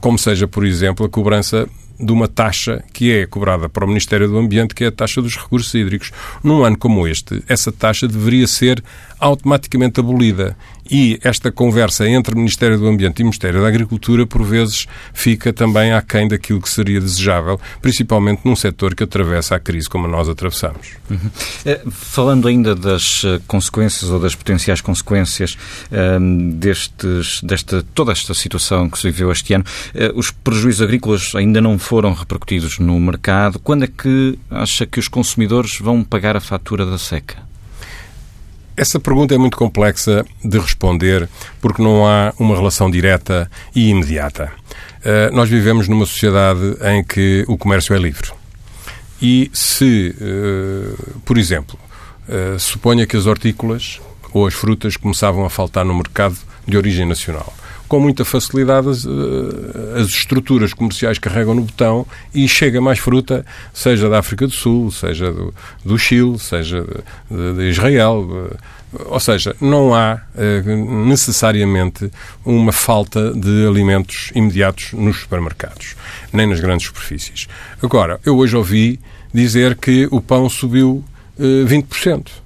como 0.00 0.16
seja, 0.16 0.46
por 0.46 0.64
exemplo, 0.64 1.04
a 1.04 1.08
cobrança 1.08 1.68
de 2.02 2.12
uma 2.12 2.26
taxa 2.26 2.82
que 2.92 3.12
é 3.12 3.26
cobrada 3.26 3.68
para 3.68 3.84
o 3.84 3.88
Ministério 3.88 4.26
do 4.28 4.36
Ambiente, 4.36 4.74
que 4.74 4.82
é 4.84 4.88
a 4.88 4.92
taxa 4.92 5.22
dos 5.22 5.36
recursos 5.36 5.72
hídricos. 5.72 6.10
Num 6.42 6.64
ano 6.64 6.76
como 6.76 7.06
este, 7.06 7.42
essa 7.46 7.70
taxa 7.70 8.08
deveria 8.08 8.46
ser 8.48 8.82
automaticamente 9.20 10.00
abolida. 10.00 10.56
E 10.92 11.18
esta 11.24 11.50
conversa 11.50 12.06
entre 12.06 12.34
Ministério 12.36 12.78
do 12.78 12.86
Ambiente 12.86 13.20
e 13.20 13.24
Ministério 13.24 13.62
da 13.62 13.68
Agricultura, 13.68 14.26
por 14.26 14.42
vezes, 14.42 14.86
fica 15.14 15.50
também 15.50 15.90
aquém 15.90 16.28
daquilo 16.28 16.60
que 16.60 16.68
seria 16.68 17.00
desejável, 17.00 17.58
principalmente 17.80 18.42
num 18.44 18.54
setor 18.54 18.94
que 18.94 19.02
atravessa 19.02 19.56
a 19.56 19.58
crise 19.58 19.88
como 19.88 20.06
nós 20.06 20.28
atravessamos. 20.28 20.88
Uhum. 21.08 21.30
Eh, 21.64 21.80
falando 21.90 22.46
ainda 22.46 22.74
das 22.74 23.22
eh, 23.24 23.40
consequências 23.46 24.10
ou 24.10 24.20
das 24.20 24.34
potenciais 24.34 24.82
consequências 24.82 25.56
um, 25.90 26.50
destes, 26.50 27.40
desta, 27.42 27.82
toda 27.94 28.12
esta 28.12 28.34
situação 28.34 28.90
que 28.90 28.98
se 28.98 29.10
viveu 29.10 29.32
este 29.32 29.54
ano, 29.54 29.64
uh, 29.94 30.18
os 30.18 30.30
prejuízos 30.30 30.82
agrícolas 30.82 31.34
ainda 31.34 31.58
não 31.58 31.78
foram 31.78 32.12
repercutidos 32.12 32.78
no 32.78 33.00
mercado. 33.00 33.58
Quando 33.58 33.84
é 33.84 33.88
que 33.88 34.38
acha 34.50 34.84
que 34.84 35.00
os 35.00 35.08
consumidores 35.08 35.78
vão 35.78 36.04
pagar 36.04 36.36
a 36.36 36.40
fatura 36.40 36.84
da 36.84 36.98
seca? 36.98 37.50
Essa 38.76 38.98
pergunta 38.98 39.34
é 39.34 39.38
muito 39.38 39.56
complexa 39.56 40.24
de 40.42 40.58
responder 40.58 41.28
porque 41.60 41.82
não 41.82 42.06
há 42.06 42.32
uma 42.38 42.56
relação 42.56 42.90
direta 42.90 43.50
e 43.74 43.90
imediata. 43.90 44.50
Uh, 45.00 45.34
nós 45.34 45.48
vivemos 45.48 45.88
numa 45.88 46.06
sociedade 46.06 46.76
em 46.82 47.04
que 47.04 47.44
o 47.48 47.58
comércio 47.58 47.94
é 47.94 47.98
livre. 47.98 48.30
E 49.20 49.50
se, 49.52 50.14
uh, 50.18 51.20
por 51.20 51.36
exemplo, 51.36 51.78
uh, 52.28 52.58
suponha 52.58 53.06
que 53.06 53.16
as 53.16 53.26
hortícolas 53.26 54.00
ou 54.32 54.46
as 54.46 54.54
frutas 54.54 54.96
começavam 54.96 55.44
a 55.44 55.50
faltar 55.50 55.84
no 55.84 55.94
mercado 55.94 56.36
de 56.66 56.76
origem 56.76 57.06
nacional 57.06 57.52
com 57.92 58.00
muita 58.00 58.24
facilidade 58.24 58.88
as, 58.88 59.04
eh, 59.04 60.00
as, 60.00 60.08
estruturas 60.08 60.72
comerciais 60.72 61.18
carregam 61.18 61.54
no 61.54 61.60
botão 61.60 62.06
e 62.34 62.48
chega 62.48 62.80
mais 62.80 62.98
fruta, 62.98 63.44
seja 63.70 64.08
da 64.08 64.18
África 64.18 64.46
do 64.46 64.52
Sul, 64.54 64.90
seja 64.90 65.30
do, 65.30 65.52
do 65.84 65.98
Chile, 65.98 66.38
seja 66.38 66.86
de, 67.30 67.52
de 67.52 67.68
Israel. 67.68 68.50
Ou 69.04 69.20
seja, 69.20 69.54
não 69.60 69.94
há 69.94 70.22
eh, 70.34 70.62
necessariamente 71.06 72.10
uma 72.46 72.72
falta 72.72 73.30
de 73.34 73.66
alimentos 73.66 74.32
imediatos 74.34 74.94
nos 74.94 75.20
supermercados, 75.20 75.94
nem 76.32 76.46
nas 76.46 76.60
grandes 76.60 76.86
superfícies. 76.86 77.46
Agora, 77.82 78.18
eu 78.24 78.38
hoje 78.38 78.56
ouvi 78.56 78.98
dizer 79.34 79.76
que 79.76 80.08
o 80.10 80.18
pão 80.18 80.48
subiu 80.48 81.04
20%. 81.38 82.41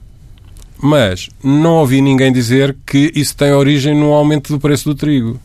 Mas 0.78 1.28
não 1.42 1.74
ouvi 1.74 2.00
ninguém 2.00 2.32
dizer 2.32 2.76
que 2.86 3.10
isso 3.14 3.36
tem 3.36 3.52
origem 3.52 3.94
no 3.94 4.12
aumento 4.12 4.52
do 4.52 4.60
preço 4.60 4.88
do 4.88 4.94
trigo. 4.94 5.40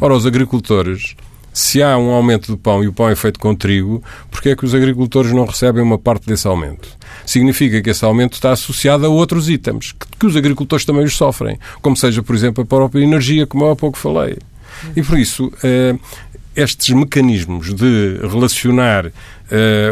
Ora, 0.00 0.14
os 0.14 0.26
agricultores 0.26 1.14
Se 1.52 1.82
há 1.82 1.98
um 1.98 2.10
aumento 2.10 2.50
do 2.50 2.56
pão 2.56 2.82
e 2.82 2.88
o 2.88 2.92
pão 2.92 3.10
é 3.10 3.14
feito 3.14 3.38
com 3.38 3.54
trigo, 3.54 4.02
porque 4.30 4.50
é 4.50 4.56
que 4.56 4.64
os 4.64 4.74
agricultores 4.74 5.32
não 5.32 5.44
recebem 5.44 5.82
uma 5.82 5.98
parte 5.98 6.26
desse 6.26 6.46
aumento? 6.46 6.88
Significa 7.26 7.82
que 7.82 7.90
esse 7.90 8.04
aumento 8.04 8.32
está 8.32 8.52
associado 8.52 9.04
a 9.04 9.08
outros 9.10 9.50
itens, 9.50 9.92
que, 9.92 10.06
que 10.18 10.26
os 10.26 10.34
agricultores 10.34 10.86
também 10.86 11.04
os 11.04 11.14
sofrem, 11.14 11.58
como 11.82 11.94
seja, 11.94 12.22
por 12.22 12.34
exemplo, 12.34 12.64
a 12.64 12.66
própria 12.66 13.02
energia, 13.02 13.46
como 13.46 13.64
eu 13.64 13.70
há 13.70 13.76
pouco 13.76 13.98
falei. 13.98 14.38
E 14.96 15.02
por 15.02 15.18
isso, 15.18 15.52
eh, 15.62 15.94
estes 16.54 16.94
mecanismos 16.94 17.72
de 17.74 18.18
relacionar 18.22 19.06
uh, 19.06 19.12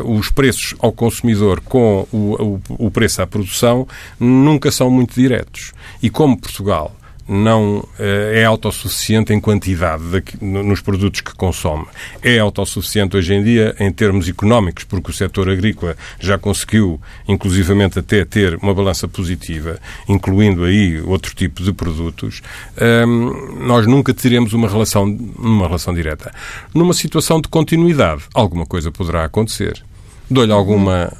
os 0.04 0.30
preços 0.30 0.74
ao 0.78 0.92
consumidor 0.92 1.60
com 1.60 2.06
o, 2.12 2.60
o, 2.68 2.86
o 2.86 2.90
preço 2.90 3.22
à 3.22 3.26
produção 3.26 3.86
nunca 4.18 4.70
são 4.70 4.90
muito 4.90 5.14
diretos. 5.14 5.72
E 6.02 6.10
como 6.10 6.38
Portugal 6.38 6.94
não 7.30 7.86
eh, 7.96 8.40
é 8.40 8.44
autossuficiente 8.44 9.32
em 9.32 9.38
quantidade 9.38 10.02
de, 10.02 10.44
nos 10.44 10.80
produtos 10.80 11.20
que 11.20 11.32
consome. 11.32 11.86
É 12.20 12.40
autossuficiente 12.40 13.16
hoje 13.16 13.32
em 13.32 13.44
dia 13.44 13.76
em 13.78 13.92
termos 13.92 14.28
económicos, 14.28 14.82
porque 14.82 15.12
o 15.12 15.14
setor 15.14 15.48
agrícola 15.48 15.96
já 16.18 16.36
conseguiu, 16.36 17.00
inclusivamente 17.28 18.00
até 18.00 18.24
ter 18.24 18.56
uma 18.56 18.74
balança 18.74 19.06
positiva, 19.06 19.78
incluindo 20.08 20.64
aí 20.64 21.00
outro 21.02 21.32
tipo 21.32 21.62
de 21.62 21.72
produtos. 21.72 22.42
Um, 23.06 23.64
nós 23.64 23.86
nunca 23.86 24.12
teremos 24.12 24.52
uma 24.52 24.68
relação, 24.68 25.04
uma 25.38 25.68
relação 25.68 25.94
direta. 25.94 26.34
Numa 26.74 26.92
situação 26.92 27.40
de 27.40 27.46
continuidade, 27.46 28.24
alguma 28.34 28.66
coisa 28.66 28.90
poderá 28.90 29.24
acontecer. 29.24 29.80
Dou-lhe 30.28 30.52
alguma 30.52 31.12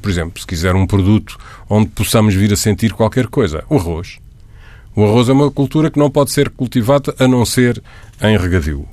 por 0.00 0.08
exemplo, 0.08 0.40
se 0.40 0.46
quiser 0.46 0.76
um 0.76 0.86
produto 0.86 1.36
onde 1.68 1.88
possamos 1.88 2.32
vir 2.34 2.52
a 2.52 2.56
sentir 2.56 2.92
qualquer 2.92 3.26
coisa, 3.26 3.64
o 3.68 3.76
arroz. 3.76 4.20
O 4.94 5.04
arroz 5.04 5.28
é 5.28 5.32
uma 5.32 5.50
cultura 5.50 5.90
que 5.90 5.98
não 5.98 6.10
pode 6.10 6.32
ser 6.32 6.50
cultivada 6.50 7.14
a 7.18 7.28
não 7.28 7.44
ser 7.44 7.82
em 8.20 8.36
regadio. 8.36 8.86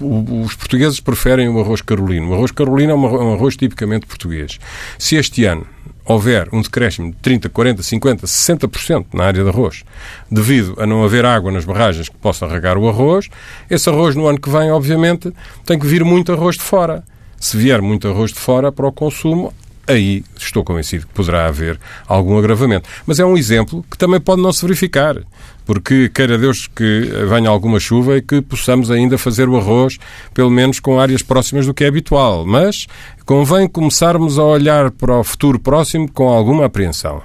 Os 0.00 0.54
portugueses 0.54 1.00
preferem 1.00 1.48
o 1.48 1.60
arroz 1.60 1.80
carolino. 1.80 2.30
O 2.30 2.34
arroz 2.34 2.52
carolino 2.52 2.92
é 2.92 2.94
um 2.94 3.34
arroz 3.34 3.56
tipicamente 3.56 4.06
português. 4.06 4.58
Se 4.98 5.16
este 5.16 5.44
ano 5.44 5.66
houver 6.04 6.48
um 6.52 6.62
decréscimo 6.62 7.10
de 7.10 7.18
30, 7.18 7.48
40, 7.50 7.82
50, 7.82 8.26
60% 8.26 9.06
na 9.12 9.24
área 9.24 9.42
de 9.42 9.48
arroz, 9.48 9.84
devido 10.30 10.74
a 10.78 10.86
não 10.86 11.04
haver 11.04 11.24
água 11.24 11.52
nas 11.52 11.64
barragens 11.64 12.08
que 12.08 12.16
possa 12.16 12.46
regar 12.46 12.78
o 12.78 12.88
arroz, 12.88 13.28
esse 13.68 13.88
arroz 13.90 14.14
no 14.14 14.26
ano 14.26 14.40
que 14.40 14.48
vem, 14.48 14.70
obviamente, 14.70 15.32
tem 15.66 15.78
que 15.78 15.86
vir 15.86 16.04
muito 16.04 16.32
arroz 16.32 16.56
de 16.56 16.62
fora. 16.62 17.04
Se 17.38 17.56
vier 17.56 17.82
muito 17.82 18.08
arroz 18.08 18.32
de 18.32 18.38
fora 18.38 18.72
para 18.72 18.86
o 18.86 18.92
consumo, 18.92 19.52
aí 19.88 20.22
estou 20.36 20.62
convencido 20.62 21.06
que 21.06 21.12
poderá 21.12 21.46
haver 21.46 21.78
algum 22.06 22.38
agravamento. 22.38 22.88
Mas 23.06 23.18
é 23.18 23.24
um 23.24 23.36
exemplo 23.36 23.84
que 23.90 23.98
também 23.98 24.20
pode 24.20 24.42
não 24.42 24.52
se 24.52 24.62
verificar, 24.62 25.16
porque 25.64 26.08
queira 26.10 26.38
Deus 26.38 26.68
que 26.68 27.10
venha 27.28 27.48
alguma 27.48 27.80
chuva 27.80 28.16
e 28.16 28.22
que 28.22 28.40
possamos 28.40 28.90
ainda 28.90 29.18
fazer 29.18 29.48
o 29.48 29.56
arroz, 29.56 29.98
pelo 30.32 30.50
menos 30.50 30.78
com 30.78 31.00
áreas 31.00 31.22
próximas 31.22 31.66
do 31.66 31.74
que 31.74 31.84
é 31.84 31.88
habitual. 31.88 32.46
Mas 32.46 32.86
convém 33.24 33.66
começarmos 33.68 34.38
a 34.38 34.44
olhar 34.44 34.90
para 34.90 35.18
o 35.18 35.24
futuro 35.24 35.58
próximo 35.58 36.10
com 36.10 36.28
alguma 36.28 36.66
apreensão. 36.66 37.22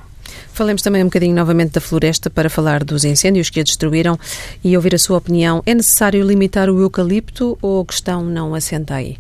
Falemos 0.54 0.84
também 0.84 1.02
um 1.02 1.08
bocadinho 1.08 1.36
novamente 1.36 1.72
da 1.72 1.82
floresta 1.82 2.30
para 2.30 2.50
falar 2.50 2.84
dos 2.84 3.04
incêndios 3.04 3.50
que 3.50 3.60
a 3.60 3.64
destruíram 3.64 4.20
e 4.64 4.76
ouvir 4.76 4.94
a 4.94 5.00
sua 5.00 5.18
opinião. 5.18 5.64
É 5.66 5.74
necessário 5.74 6.24
limitar 6.24 6.70
o 6.70 6.80
eucalipto 6.80 7.58
ou 7.62 7.82
a 7.82 7.86
questão 7.86 8.24
não 8.24 8.54
assenta 8.54 8.96
aí? 8.96 9.18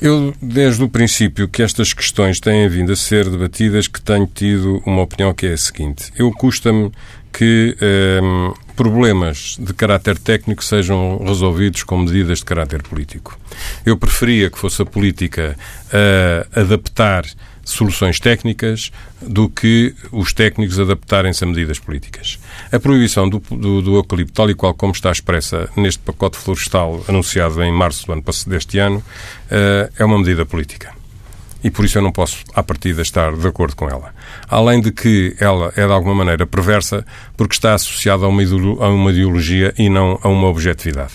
Eu, 0.00 0.34
desde 0.42 0.82
o 0.82 0.88
princípio 0.88 1.48
que 1.48 1.62
estas 1.62 1.92
questões 1.92 2.40
têm 2.40 2.68
vindo 2.68 2.92
a 2.92 2.96
ser 2.96 3.28
debatidas, 3.30 3.86
que 3.86 4.00
tenho 4.00 4.26
tido 4.26 4.82
uma 4.84 5.02
opinião 5.02 5.32
que 5.32 5.46
é 5.46 5.52
a 5.52 5.56
seguinte. 5.56 6.12
Eu 6.16 6.30
custa-me 6.32 6.90
que 7.32 7.76
ehm, 7.80 8.52
problemas 8.76 9.56
de 9.58 9.72
caráter 9.72 10.18
técnico 10.18 10.64
sejam 10.64 11.18
resolvidos 11.24 11.82
com 11.82 11.98
medidas 11.98 12.38
de 12.38 12.44
caráter 12.44 12.82
político. 12.82 13.38
Eu 13.84 13.96
preferia 13.96 14.50
que 14.50 14.58
fosse 14.58 14.82
a 14.82 14.86
política 14.86 15.56
a 16.54 16.60
adaptar 16.60 17.24
soluções 17.64 18.18
técnicas 18.20 18.92
do 19.20 19.48
que 19.48 19.94
os 20.12 20.32
técnicos 20.32 20.78
adaptarem-se 20.78 21.44
a 21.44 21.46
medidas 21.46 21.78
políticas. 21.78 22.38
A 22.70 22.78
proibição 22.78 23.28
do, 23.28 23.38
do, 23.38 23.82
do, 23.82 23.96
eucalipto, 23.96 24.32
tal 24.32 24.50
e 24.50 24.54
qual 24.54 24.74
como 24.74 24.92
está 24.92 25.10
expressa 25.10 25.68
neste 25.76 26.00
pacote 26.00 26.36
florestal 26.36 27.04
anunciado 27.08 27.62
em 27.62 27.72
março 27.72 28.06
do 28.06 28.12
ano, 28.12 28.24
deste 28.46 28.78
ano, 28.78 28.98
uh, 28.98 29.92
é 29.98 30.04
uma 30.04 30.18
medida 30.18 30.44
política. 30.44 30.92
E 31.64 31.70
por 31.70 31.86
isso 31.86 31.96
eu 31.96 32.02
não 32.02 32.12
posso, 32.12 32.44
à 32.54 32.62
partida, 32.62 33.00
estar 33.00 33.34
de 33.34 33.48
acordo 33.48 33.74
com 33.74 33.88
ela. 33.88 34.14
Além 34.50 34.82
de 34.82 34.92
que 34.92 35.34
ela 35.40 35.72
é 35.74 35.86
de 35.86 35.92
alguma 35.92 36.14
maneira 36.14 36.46
perversa 36.46 37.06
porque 37.38 37.54
está 37.54 37.72
associada 37.72 38.26
a 38.26 38.28
uma, 38.28 38.42
a 38.42 38.88
uma 38.90 39.10
ideologia 39.10 39.72
e 39.78 39.88
não 39.88 40.18
a 40.22 40.28
uma 40.28 40.46
objetividade. 40.48 41.14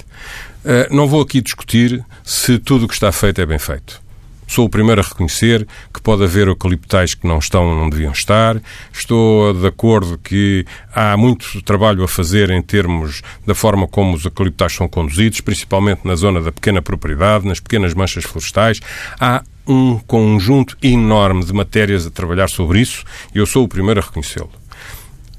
Uh, 0.65 0.93
não 0.93 1.07
vou 1.07 1.21
aqui 1.21 1.39
discutir 1.39 2.03
se 2.23 2.57
tudo 2.57 2.85
o 2.85 2.87
que 2.87 2.95
está 2.95 3.11
feito 3.11 3.39
é 3.39 3.45
bem 3.45 3.59
feito. 3.59 4.01
Sou 4.49 4.65
o 4.65 4.69
primeiro 4.69 4.99
a 4.99 5.03
reconhecer 5.03 5.67
que 5.93 6.01
pode 6.01 6.23
haver 6.23 6.47
eucaliptais 6.47 7.13
que 7.13 7.27
não 7.27 7.37
estão, 7.37 7.75
não 7.75 7.87
deviam 7.87 8.11
estar. 8.11 8.59
Estou 8.91 9.53
de 9.53 9.67
acordo 9.67 10.17
que 10.17 10.65
há 10.91 11.15
muito 11.15 11.61
trabalho 11.61 12.03
a 12.03 12.07
fazer 12.07 12.49
em 12.49 12.59
termos 12.59 13.21
da 13.45 13.53
forma 13.53 13.87
como 13.87 14.15
os 14.15 14.25
eucaliptais 14.25 14.73
são 14.73 14.89
conduzidos, 14.89 15.39
principalmente 15.39 16.01
na 16.03 16.15
zona 16.15 16.41
da 16.41 16.51
pequena 16.51 16.81
propriedade, 16.81 17.47
nas 17.47 17.59
pequenas 17.59 17.93
manchas 17.93 18.23
florestais. 18.23 18.79
Há 19.19 19.43
um 19.67 19.99
conjunto 19.99 20.75
enorme 20.81 21.45
de 21.45 21.53
matérias 21.53 22.07
a 22.07 22.09
trabalhar 22.09 22.49
sobre 22.49 22.81
isso 22.81 23.03
e 23.35 23.37
eu 23.37 23.45
sou 23.45 23.65
o 23.65 23.67
primeiro 23.67 23.99
a 23.99 24.03
reconhecê-lo. 24.03 24.49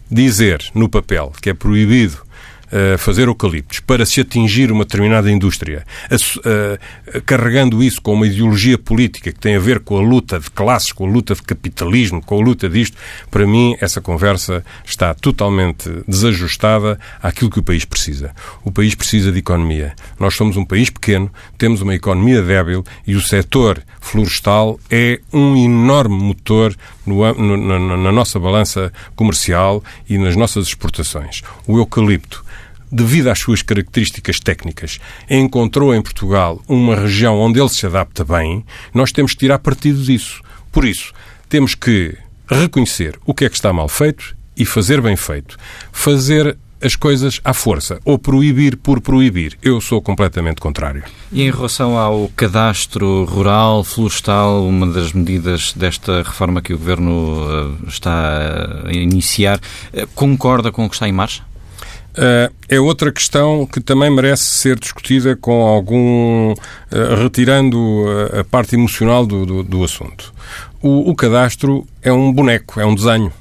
Dizer 0.08 0.64
no 0.72 0.88
papel 0.88 1.32
que 1.42 1.50
é 1.50 1.54
proibido 1.54 2.29
uh, 2.72 2.98
fazer 2.98 3.28
eucaliptos 3.28 3.80
para 3.80 4.04
se 4.06 4.20
atingir 4.20 4.70
uma 4.72 4.84
determinada 4.84 5.30
indústria, 5.30 5.84
uh, 6.10 7.20
carregando 7.24 7.82
isso 7.82 8.00
com 8.00 8.14
uma 8.14 8.26
ideologia 8.26 8.78
política 8.78 9.32
que 9.32 9.38
tem 9.38 9.56
a 9.56 9.60
ver 9.60 9.80
com 9.80 9.96
a 9.96 10.00
luta 10.00 10.38
de 10.38 10.50
classes, 10.50 10.92
com 10.92 11.06
a 11.06 11.10
luta 11.10 11.34
de 11.34 11.42
capitalismo, 11.42 12.22
com 12.22 12.40
a 12.40 12.44
luta 12.44 12.68
disto, 12.68 12.96
para 13.30 13.46
mim 13.46 13.76
essa 13.80 14.00
conversa 14.00 14.64
está 14.84 15.14
totalmente 15.14 15.90
desajustada 16.06 16.98
àquilo 17.22 17.50
que 17.50 17.58
o 17.58 17.62
país 17.62 17.84
precisa. 17.84 18.34
O 18.64 18.70
país 18.70 18.94
precisa 18.94 19.32
de 19.32 19.38
economia. 19.38 19.94
Nós 20.18 20.34
somos 20.34 20.56
um 20.56 20.64
país 20.64 20.90
pequeno, 20.90 21.30
temos 21.58 21.80
uma 21.82 21.94
economia 21.94 22.42
débil 22.42 22.84
e 23.06 23.14
o 23.14 23.20
setor 23.20 23.82
florestal 24.00 24.78
é 24.90 25.20
um 25.32 25.56
enorme 25.56 26.16
motor 26.16 26.74
no, 27.06 27.32
no, 27.34 27.56
na, 27.56 27.96
na 27.96 28.12
nossa 28.12 28.38
balança 28.38 28.92
comercial 29.14 29.82
e 30.08 30.18
nas 30.18 30.36
nossas 30.36 30.66
exportações. 30.66 31.42
O 31.66 31.78
eucalipto 31.78 32.44
devido 32.90 33.28
às 33.28 33.38
suas 33.38 33.62
características 33.62 34.40
técnicas, 34.40 34.98
encontrou 35.28 35.94
em 35.94 36.02
Portugal 36.02 36.62
uma 36.68 36.96
região 36.96 37.38
onde 37.38 37.60
ele 37.60 37.68
se 37.68 37.86
adapta 37.86 38.24
bem, 38.24 38.64
nós 38.92 39.12
temos 39.12 39.32
que 39.32 39.38
tirar 39.38 39.58
partido 39.58 40.02
disso. 40.02 40.42
Por 40.72 40.84
isso, 40.84 41.12
temos 41.48 41.74
que 41.74 42.16
reconhecer 42.48 43.18
o 43.24 43.34
que 43.34 43.44
é 43.44 43.48
que 43.48 43.56
está 43.56 43.72
mal 43.72 43.88
feito 43.88 44.36
e 44.56 44.64
fazer 44.64 45.00
bem 45.00 45.16
feito. 45.16 45.56
Fazer 45.92 46.56
as 46.82 46.96
coisas 46.96 47.40
à 47.44 47.52
força 47.52 48.00
ou 48.04 48.18
proibir 48.18 48.76
por 48.76 49.00
proibir. 49.00 49.56
Eu 49.62 49.80
sou 49.80 50.00
completamente 50.00 50.60
contrário. 50.60 51.04
E 51.30 51.42
em 51.42 51.50
relação 51.50 51.96
ao 51.96 52.28
cadastro 52.34 53.24
rural, 53.24 53.84
florestal, 53.84 54.66
uma 54.66 54.86
das 54.86 55.12
medidas 55.12 55.72
desta 55.74 56.22
reforma 56.22 56.62
que 56.62 56.72
o 56.72 56.78
Governo 56.78 57.78
eh, 57.84 57.88
está 57.88 58.82
a 58.86 58.92
iniciar, 58.92 59.60
eh, 59.92 60.06
concorda 60.14 60.72
com 60.72 60.86
o 60.86 60.88
que 60.88 60.96
está 60.96 61.06
em 61.06 61.12
marcha? 61.12 61.42
Uh, 62.10 62.52
é 62.68 62.80
outra 62.80 63.12
questão 63.12 63.64
que 63.64 63.80
também 63.80 64.10
merece 64.10 64.42
ser 64.42 64.78
discutida 64.78 65.36
com 65.36 65.62
algum. 65.62 66.52
Uh, 66.52 67.22
retirando 67.22 68.04
a, 68.32 68.40
a, 68.40 68.44
parte 68.44 68.74
emocional 68.74 69.24
do, 69.24 69.46
do, 69.46 69.62
do 69.62 69.84
assunto. 69.84 70.32
O, 70.82 71.10
o, 71.10 71.14
cadastro 71.14 71.86
é 72.02 72.12
um 72.12 72.32
boneco, 72.32 72.80
é 72.80 72.86
um 72.86 72.94
desenho. 72.94 73.32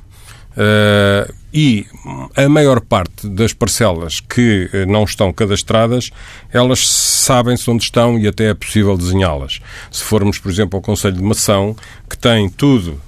Uh, 0.51 1.33
e 1.51 1.87
a 2.35 2.47
maior 2.47 2.79
parte 2.79 3.27
das 3.27 3.53
parcelas 3.53 4.19
que 4.19 4.69
não 4.87 5.03
estão 5.03 5.33
cadastradas, 5.33 6.11
elas 6.53 6.87
sabem-se 6.87 7.67
onde 7.71 7.85
estão 7.85 8.19
e 8.19 8.27
até 8.27 8.49
é 8.49 8.53
possível 8.53 8.95
desenhá-las. 8.95 9.59
Se 9.89 10.03
formos, 10.03 10.37
por 10.37 10.51
exemplo, 10.51 10.77
ao 10.77 10.81
Conselho 10.81 11.15
de 11.15 11.23
Mação, 11.23 11.75
que 12.07 12.15
tem 12.15 12.47
tudo 12.49 13.01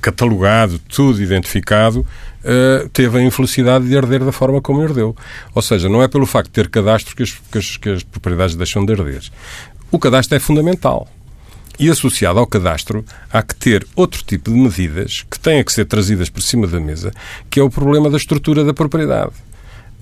catalogado, 0.00 0.78
tudo 0.78 1.22
identificado, 1.22 2.06
uh, 2.44 2.88
teve 2.90 3.18
a 3.18 3.22
infelicidade 3.22 3.88
de 3.88 3.96
arder 3.96 4.24
da 4.24 4.32
forma 4.32 4.60
como 4.60 4.82
herdeu. 4.82 5.16
Ou 5.54 5.62
seja, 5.62 5.88
não 5.88 6.02
é 6.02 6.08
pelo 6.08 6.26
facto 6.26 6.48
de 6.48 6.52
ter 6.52 6.68
cadastro 6.68 7.16
que 7.16 7.22
as, 7.22 7.30
que 7.30 7.58
as, 7.58 7.76
que 7.76 7.88
as 7.88 8.02
propriedades 8.02 8.54
deixam 8.54 8.84
de 8.84 8.92
arder. 8.92 9.22
O 9.90 9.98
cadastro 9.98 10.36
é 10.36 10.40
fundamental. 10.40 11.08
E 11.78 11.90
associado 11.90 12.38
ao 12.38 12.46
cadastro, 12.46 13.04
há 13.32 13.42
que 13.42 13.54
ter 13.54 13.86
outro 13.96 14.22
tipo 14.22 14.50
de 14.50 14.56
medidas 14.56 15.24
que 15.28 15.38
têm 15.38 15.64
que 15.64 15.72
ser 15.72 15.86
trazidas 15.86 16.28
por 16.28 16.42
cima 16.42 16.66
da 16.66 16.78
mesa, 16.78 17.12
que 17.50 17.58
é 17.58 17.62
o 17.62 17.70
problema 17.70 18.10
da 18.10 18.16
estrutura 18.16 18.62
da 18.62 18.74
propriedade. 18.74 19.32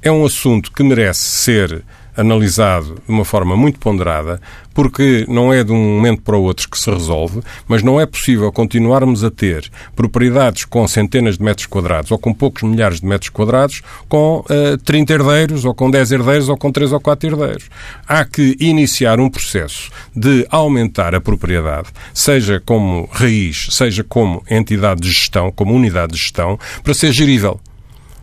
É 0.02 0.10
um 0.10 0.24
assunto 0.24 0.72
que 0.72 0.82
merece 0.82 1.20
ser 1.20 1.82
analisado 2.16 2.94
de 3.06 3.12
uma 3.12 3.24
forma 3.24 3.56
muito 3.56 3.78
ponderada, 3.78 4.40
porque 4.74 5.24
não 5.28 5.52
é 5.52 5.62
de 5.64 5.72
um 5.72 5.96
momento 5.96 6.22
para 6.22 6.36
o 6.36 6.42
outro 6.42 6.68
que 6.68 6.78
se 6.78 6.90
resolve, 6.90 7.42
mas 7.68 7.82
não 7.82 8.00
é 8.00 8.06
possível 8.06 8.50
continuarmos 8.52 9.24
a 9.24 9.30
ter 9.30 9.70
propriedades 9.94 10.64
com 10.64 10.86
centenas 10.86 11.38
de 11.38 11.44
metros 11.44 11.66
quadrados 11.66 12.10
ou 12.10 12.18
com 12.18 12.32
poucos 12.32 12.62
milhares 12.62 13.00
de 13.00 13.06
metros 13.06 13.30
quadrados 13.30 13.82
com 14.08 14.44
uh, 14.48 14.78
30 14.78 15.12
herdeiros 15.12 15.64
ou 15.64 15.74
com 15.74 15.90
10 15.90 16.12
herdeiros 16.12 16.48
ou 16.48 16.56
com 16.56 16.70
3 16.70 16.92
ou 16.92 17.00
4 17.00 17.28
herdeiros. 17.28 17.68
Há 18.06 18.24
que 18.24 18.56
iniciar 18.60 19.20
um 19.20 19.28
processo 19.28 19.90
de 20.14 20.46
aumentar 20.50 21.14
a 21.14 21.20
propriedade, 21.20 21.88
seja 22.14 22.62
como 22.64 23.08
raiz, 23.12 23.68
seja 23.70 24.04
como 24.04 24.42
entidade 24.50 25.00
de 25.00 25.08
gestão, 25.10 25.50
como 25.50 25.74
unidade 25.74 26.12
de 26.12 26.18
gestão, 26.18 26.58
para 26.82 26.94
ser 26.94 27.12
gerível. 27.12 27.60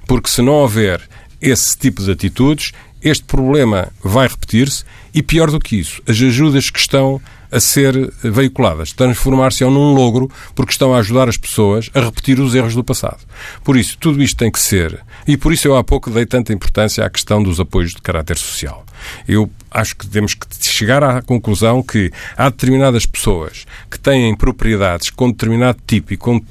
Porque 0.08 0.30
se 0.30 0.41
não 0.41 0.54
houver 0.54 1.02
esse 1.41 1.78
tipo 1.78 2.02
de 2.02 2.12
atitudes, 2.12 2.71
este 3.02 3.24
problema 3.24 3.90
vai 4.04 4.28
repetir-se 4.28 4.84
e, 5.14 5.22
pior 5.22 5.52
do 5.52 5.60
que 5.60 5.76
isso, 5.78 6.02
as 6.08 6.20
ajudas 6.22 6.70
que 6.70 6.80
estão 6.80 7.22
a 7.52 7.60
ser 7.60 8.14
veiculadas 8.22 8.92
transformar-se 8.92 9.64
num 9.64 9.94
logro 9.94 10.30
porque 10.54 10.72
estão 10.72 10.94
a 10.94 11.00
ajudar 11.00 11.30
as 11.30 11.38
pessoas 11.38 11.90
a 11.94 12.02
repetir 12.02 12.40
os 12.40 12.54
erros 12.54 12.76
do 12.76 12.84
passado. 12.84 13.20
Por 13.64 13.78
isso, 13.78 13.98
tudo 13.98 14.22
isto 14.22 14.38
tem 14.38 14.52
que 14.52 14.60
ser, 14.60 15.00
e 15.26 15.38
por 15.38 15.54
isso 15.54 15.68
eu 15.68 15.76
há 15.76 15.84
pouco 15.84 16.10
dei 16.10 16.26
tanta 16.26 16.54
importância 16.54 17.06
à 17.06 17.10
questão 17.10 17.42
dos 17.42 17.60
apoios 17.60 17.92
de 17.92 18.02
caráter 18.02 18.38
social. 18.38 18.86
Eu 19.28 19.50
acho 19.72 19.96
que 19.96 20.08
temos 20.08 20.34
que 20.34 20.48
chegar 20.62 21.04
à 21.04 21.22
conclusão 21.22 21.84
que 21.84 22.12
há 22.36 22.50
determinadas 22.50 23.06
pessoas 23.06 23.65
que 23.91 24.00
têm 24.00 24.36
propriedades 24.36 25.10
com 25.10 25.30
determinado 25.30 25.78
tipo 25.86 26.13
e 26.13 26.17
com 26.17 26.41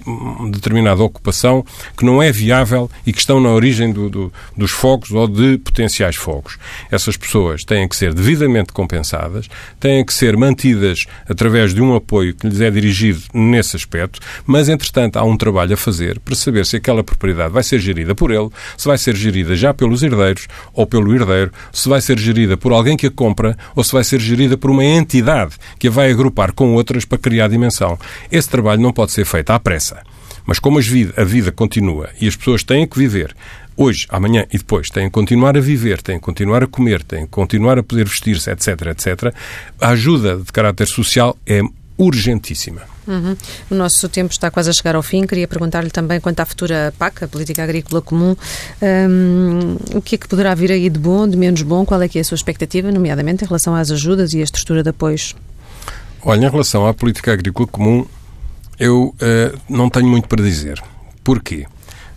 determinada 0.50 1.02
ocupação 1.02 1.64
que 1.96 2.04
não 2.04 2.22
é 2.22 2.30
viável 2.30 2.90
e 3.06 3.12
que 3.12 3.18
estão 3.18 3.40
na 3.40 3.50
origem 3.50 3.92
do, 3.92 4.08
do, 4.08 4.32
dos 4.56 4.70
fogos 4.70 5.10
ou 5.10 5.26
de 5.26 5.58
potenciais 5.58 6.16
fogos. 6.16 6.58
Essas 6.90 7.16
pessoas 7.16 7.64
têm 7.64 7.88
que 7.88 7.96
ser 7.96 8.14
devidamente 8.14 8.72
compensadas, 8.72 9.48
têm 9.80 10.04
que 10.04 10.14
ser 10.14 10.36
mantidas 10.36 11.06
através 11.28 11.74
de 11.74 11.80
um 11.80 11.94
apoio 11.94 12.34
que 12.34 12.46
lhes 12.46 12.60
é 12.60 12.70
dirigido 12.70 13.22
nesse 13.32 13.76
aspecto, 13.76 14.20
mas, 14.44 14.68
entretanto, 14.68 15.16
há 15.16 15.24
um 15.24 15.36
trabalho 15.36 15.74
a 15.74 15.76
fazer 15.76 16.20
para 16.20 16.34
saber 16.34 16.64
se 16.66 16.76
aquela 16.76 17.02
propriedade 17.02 17.52
vai 17.52 17.62
ser 17.62 17.80
gerida 17.80 18.14
por 18.14 18.30
ele, 18.30 18.50
se 18.76 18.86
vai 18.86 18.98
ser 18.98 19.16
gerida 19.16 19.56
já 19.56 19.74
pelos 19.74 20.02
herdeiros 20.02 20.46
ou 20.72 20.86
pelo 20.86 21.14
herdeiro, 21.14 21.52
se 21.72 21.88
vai 21.88 22.00
ser 22.00 22.18
gerida 22.18 22.45
por 22.54 22.70
alguém 22.70 22.98
que 22.98 23.06
a 23.06 23.10
compra 23.10 23.56
ou 23.74 23.82
se 23.82 23.92
vai 23.92 24.04
ser 24.04 24.20
gerida 24.20 24.58
por 24.58 24.70
uma 24.70 24.84
entidade 24.84 25.54
que 25.78 25.88
a 25.88 25.90
vai 25.90 26.10
agrupar 26.10 26.52
com 26.52 26.74
outras 26.74 27.06
para 27.06 27.16
criar 27.16 27.48
dimensão. 27.48 27.98
Esse 28.30 28.50
trabalho 28.50 28.82
não 28.82 28.92
pode 28.92 29.12
ser 29.12 29.24
feito 29.24 29.48
à 29.48 29.58
pressa. 29.58 30.02
Mas 30.44 30.58
como 30.58 30.78
a 30.78 31.24
vida 31.24 31.50
continua 31.50 32.10
e 32.20 32.28
as 32.28 32.36
pessoas 32.36 32.62
têm 32.62 32.86
que 32.86 32.98
viver 32.98 33.34
hoje, 33.76 34.06
amanhã 34.08 34.46
e 34.52 34.58
depois, 34.58 34.88
têm 34.88 35.06
que 35.06 35.10
continuar 35.10 35.56
a 35.56 35.60
viver, 35.60 36.00
têm 36.00 36.18
que 36.18 36.24
continuar 36.24 36.62
a 36.62 36.66
comer, 36.66 37.02
têm 37.02 37.22
que 37.22 37.30
continuar 37.30 37.78
a 37.78 37.82
poder 37.82 38.04
vestir-se, 38.04 38.50
etc., 38.50 38.68
etc., 38.86 39.34
a 39.80 39.88
ajuda 39.88 40.36
de 40.38 40.50
caráter 40.52 40.86
social 40.86 41.36
é 41.46 41.60
urgentíssima. 41.98 42.82
Uhum. 43.06 43.36
O 43.70 43.74
nosso 43.74 44.08
tempo 44.08 44.32
está 44.32 44.50
quase 44.50 44.70
a 44.70 44.72
chegar 44.72 44.96
ao 44.96 45.02
fim. 45.02 45.26
Queria 45.26 45.46
perguntar-lhe 45.46 45.90
também 45.90 46.20
quanto 46.20 46.40
à 46.40 46.44
futura 46.44 46.92
PAC, 46.98 47.24
a 47.24 47.28
Política 47.28 47.62
Agrícola 47.62 48.02
Comum, 48.02 48.36
um, 48.82 49.96
o 49.96 50.02
que 50.02 50.16
é 50.16 50.18
que 50.18 50.28
poderá 50.28 50.54
vir 50.54 50.72
aí 50.72 50.90
de 50.90 50.98
bom, 50.98 51.28
de 51.28 51.36
menos 51.36 51.62
bom? 51.62 51.84
Qual 51.86 52.00
é 52.02 52.08
que 52.08 52.18
é 52.18 52.20
a 52.20 52.24
sua 52.24 52.34
expectativa, 52.34 52.90
nomeadamente 52.90 53.44
em 53.44 53.46
relação 53.46 53.74
às 53.74 53.90
ajudas 53.90 54.34
e 54.34 54.40
à 54.40 54.44
estrutura 54.44 54.82
de 54.82 54.90
apoios? 54.90 55.34
Olha, 56.22 56.46
em 56.46 56.50
relação 56.50 56.86
à 56.86 56.92
Política 56.92 57.32
Agrícola 57.32 57.68
Comum, 57.68 58.04
eu 58.78 59.14
uh, 59.14 59.58
não 59.68 59.88
tenho 59.88 60.08
muito 60.08 60.28
para 60.28 60.42
dizer. 60.42 60.82
Porquê? 61.22 61.66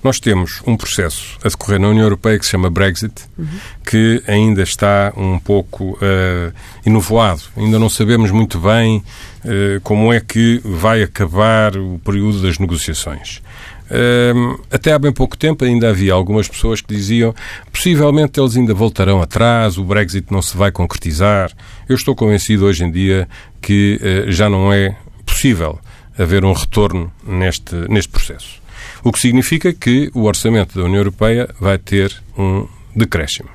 Nós 0.03 0.19
temos 0.19 0.61
um 0.65 0.77
processo 0.77 1.37
a 1.43 1.49
decorrer 1.49 1.79
na 1.79 1.89
União 1.89 2.03
Europeia 2.03 2.39
que 2.39 2.45
se 2.45 2.51
chama 2.51 2.69
Brexit, 2.69 3.13
uhum. 3.37 3.47
que 3.85 4.23
ainda 4.27 4.61
está 4.61 5.11
um 5.17 5.37
pouco 5.37 5.91
uh, 5.93 6.53
enovoado. 6.85 7.41
Ainda 7.57 7.77
não 7.77 7.89
sabemos 7.89 8.31
muito 8.31 8.59
bem 8.59 8.97
uh, 9.43 9.81
como 9.83 10.13
é 10.13 10.21
que 10.21 10.61
vai 10.63 11.03
acabar 11.03 11.75
o 11.75 11.99
período 11.99 12.41
das 12.41 12.57
negociações. 12.59 13.41
Uh, 13.89 14.61
até 14.71 14.93
há 14.93 14.99
bem 14.99 15.11
pouco 15.11 15.35
tempo 15.35 15.65
ainda 15.65 15.89
havia 15.89 16.13
algumas 16.13 16.47
pessoas 16.47 16.79
que 16.79 16.93
diziam 16.93 17.33
possivelmente 17.73 18.39
eles 18.39 18.55
ainda 18.55 18.71
voltarão 18.71 19.19
atrás, 19.19 19.79
o 19.79 19.83
Brexit 19.83 20.31
não 20.31 20.41
se 20.41 20.55
vai 20.55 20.71
concretizar. 20.71 21.51
Eu 21.89 21.95
estou 21.95 22.15
convencido 22.15 22.65
hoje 22.65 22.85
em 22.85 22.91
dia 22.91 23.27
que 23.61 23.99
uh, 24.01 24.31
já 24.31 24.49
não 24.49 24.71
é 24.71 24.95
possível 25.25 25.77
haver 26.17 26.45
um 26.45 26.53
retorno 26.53 27.11
neste, 27.25 27.75
neste 27.89 28.11
processo. 28.11 28.59
O 29.03 29.11
que 29.11 29.19
significa 29.19 29.73
que 29.73 30.09
o 30.13 30.23
orçamento 30.23 30.77
da 30.77 30.85
União 30.85 30.99
Europeia 30.99 31.49
vai 31.59 31.77
ter 31.77 32.15
um 32.37 32.67
decréscimo. 32.95 33.49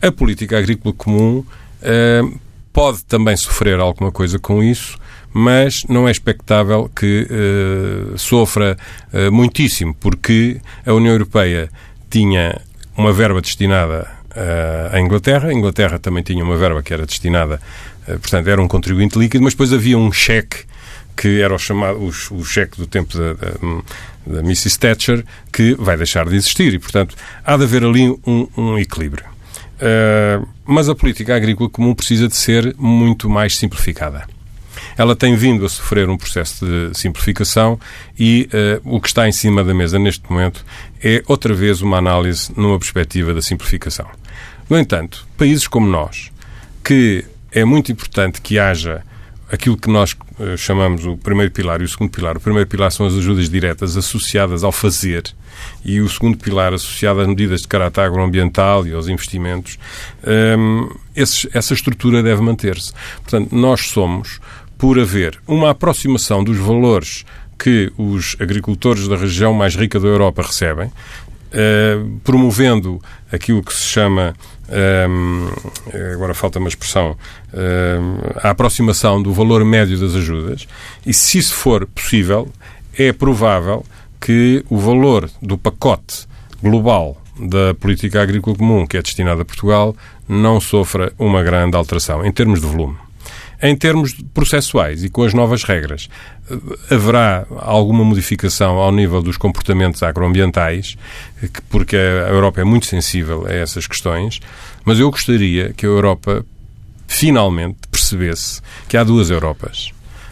A 0.00 0.10
política 0.10 0.58
agrícola 0.58 0.94
comum 0.94 1.38
uh, 1.38 2.40
pode 2.72 3.04
também 3.04 3.36
sofrer 3.36 3.78
alguma 3.78 4.12
coisa 4.12 4.38
com 4.38 4.62
isso, 4.62 4.98
mas 5.32 5.84
não 5.88 6.08
é 6.08 6.10
expectável 6.10 6.90
que 6.94 7.26
uh, 7.30 8.18
sofra 8.18 8.76
uh, 9.12 9.32
muitíssimo, 9.32 9.94
porque 9.94 10.60
a 10.86 10.92
União 10.92 11.12
Europeia 11.12 11.68
tinha 12.08 12.60
uma 12.96 13.12
verba 13.12 13.40
destinada 13.40 14.18
à 14.92 15.00
Inglaterra, 15.00 15.48
a 15.48 15.52
Inglaterra 15.52 15.98
também 15.98 16.22
tinha 16.22 16.44
uma 16.44 16.56
verba 16.56 16.80
que 16.80 16.92
era 16.92 17.04
destinada, 17.04 17.60
portanto, 18.06 18.46
era 18.46 18.62
um 18.62 18.68
contribuinte 18.68 19.18
líquido, 19.18 19.42
mas 19.42 19.52
depois 19.52 19.72
havia 19.72 19.98
um 19.98 20.12
cheque 20.12 20.64
que 21.16 21.40
era 21.40 21.52
o 21.52 21.58
chamado 21.58 21.98
o, 21.98 22.08
o 22.08 22.44
cheque 22.44 22.76
do 22.76 22.86
tempo 22.86 23.18
da, 23.18 23.32
da, 23.32 23.48
da 24.28 24.40
Mrs. 24.40 24.78
Thatcher, 24.78 25.24
que 25.52 25.74
vai 25.74 25.96
deixar 25.96 26.28
de 26.28 26.36
existir. 26.36 26.74
E, 26.74 26.78
portanto, 26.78 27.16
há 27.44 27.56
de 27.56 27.64
haver 27.64 27.84
ali 27.84 28.08
um, 28.26 28.48
um 28.56 28.78
equilíbrio. 28.78 29.24
Uh, 29.78 30.46
mas 30.64 30.88
a 30.88 30.94
política 30.94 31.36
agrícola 31.36 31.70
comum 31.70 31.94
precisa 31.94 32.28
de 32.28 32.36
ser 32.36 32.74
muito 32.76 33.28
mais 33.28 33.56
simplificada. 33.56 34.26
Ela 34.96 35.14
tem 35.14 35.36
vindo 35.36 35.64
a 35.64 35.68
sofrer 35.68 36.08
um 36.08 36.16
processo 36.16 36.66
de 36.66 36.98
simplificação 36.98 37.78
e 38.18 38.48
uh, 38.52 38.96
o 38.96 39.00
que 39.00 39.08
está 39.08 39.28
em 39.28 39.32
cima 39.32 39.62
da 39.62 39.72
mesa 39.72 39.98
neste 39.98 40.28
momento 40.30 40.64
é 41.02 41.22
outra 41.26 41.54
vez 41.54 41.80
uma 41.80 41.98
análise 41.98 42.50
numa 42.56 42.78
perspectiva 42.78 43.32
da 43.32 43.40
simplificação. 43.40 44.06
No 44.68 44.76
entanto, 44.76 45.26
países 45.36 45.68
como 45.68 45.86
nós, 45.86 46.30
que 46.84 47.24
é 47.52 47.64
muito 47.64 47.92
importante 47.92 48.40
que 48.40 48.58
haja 48.58 49.02
aquilo 49.50 49.76
que 49.76 49.88
nós 49.88 50.14
chamamos 50.56 51.04
o 51.04 51.16
primeiro 51.16 51.50
pilar 51.52 51.80
e 51.80 51.84
o 51.84 51.88
segundo 51.88 52.10
pilar. 52.10 52.36
O 52.36 52.40
primeiro 52.40 52.68
pilar 52.68 52.90
são 52.90 53.06
as 53.06 53.14
ajudas 53.14 53.48
diretas 53.48 53.96
associadas 53.96 54.62
ao 54.62 54.72
fazer 54.72 55.24
e 55.84 56.00
o 56.00 56.08
segundo 56.08 56.38
pilar 56.38 56.72
associado 56.72 57.20
às 57.20 57.26
medidas 57.26 57.62
de 57.62 57.68
caráter 57.68 58.02
agroambiental 58.02 58.86
e 58.86 58.92
aos 58.92 59.08
investimentos. 59.08 59.78
Um, 60.24 60.30
ehm, 60.30 60.88
esses, 61.16 61.46
essa 61.52 61.74
estrutura 61.74 62.22
deve 62.22 62.40
manter-se. 62.40 62.92
Portanto, 63.22 63.54
nós 63.54 63.88
somos, 63.88 64.40
por 64.76 64.98
haver 64.98 65.38
uma 65.46 65.70
aproximação 65.70 66.44
dos 66.44 66.56
valores 66.56 67.24
que 67.58 67.92
os 67.98 68.36
agricultores 68.38 69.08
da 69.08 69.16
região 69.16 69.52
mais 69.52 69.74
rica 69.74 69.98
da 69.98 70.06
Europa 70.06 70.42
recebem, 70.42 70.92
uh, 71.52 72.20
promovendo 72.24 73.00
aquilo 73.30 73.62
que 73.62 73.72
se 73.72 73.84
chama 73.84 74.34
um, 75.08 75.48
agora 76.14 76.34
falta 76.34 76.58
uma 76.58 76.68
expressão, 76.68 77.16
um, 77.54 78.38
a 78.42 78.50
aproximação 78.50 79.22
do 79.22 79.32
valor 79.32 79.64
médio 79.64 79.98
das 79.98 80.14
ajudas, 80.14 80.66
e 81.06 81.14
se 81.14 81.38
isso 81.38 81.54
for 81.54 81.86
possível, 81.86 82.48
é 82.96 83.12
provável 83.12 83.84
que 84.20 84.64
o 84.68 84.78
valor 84.78 85.30
do 85.40 85.56
pacote 85.56 86.26
global 86.62 87.20
da 87.38 87.72
política 87.74 88.20
agrícola 88.20 88.56
comum 88.56 88.86
que 88.86 88.96
é 88.96 89.02
destinada 89.02 89.42
a 89.42 89.44
Portugal 89.44 89.96
não 90.28 90.60
sofra 90.60 91.12
uma 91.18 91.42
grande 91.42 91.76
alteração 91.76 92.26
em 92.26 92.32
termos 92.32 92.60
de 92.60 92.66
volume. 92.66 92.96
Em 93.60 93.74
termos 93.74 94.14
processuais 94.32 95.02
e 95.02 95.08
com 95.08 95.24
as 95.24 95.34
novas 95.34 95.64
regras, 95.64 96.08
haverá 96.90 97.44
alguma 97.56 98.04
modificação 98.04 98.76
ao 98.76 98.92
nível 98.92 99.20
dos 99.20 99.36
comportamentos 99.36 100.00
agroambientais, 100.02 100.96
porque 101.68 101.96
a 101.96 102.30
Europa 102.30 102.60
é 102.60 102.64
muito 102.64 102.86
sensível 102.86 103.46
a 103.46 103.52
essas 103.52 103.86
questões, 103.86 104.40
mas 104.84 105.00
eu 105.00 105.10
gostaria 105.10 105.72
que 105.72 105.84
a 105.84 105.88
Europa 105.88 106.46
finalmente 107.08 107.78
percebesse 107.90 108.60
que 108.88 108.96
há 108.96 109.02
duas 109.02 109.28
Europas. 109.28 109.90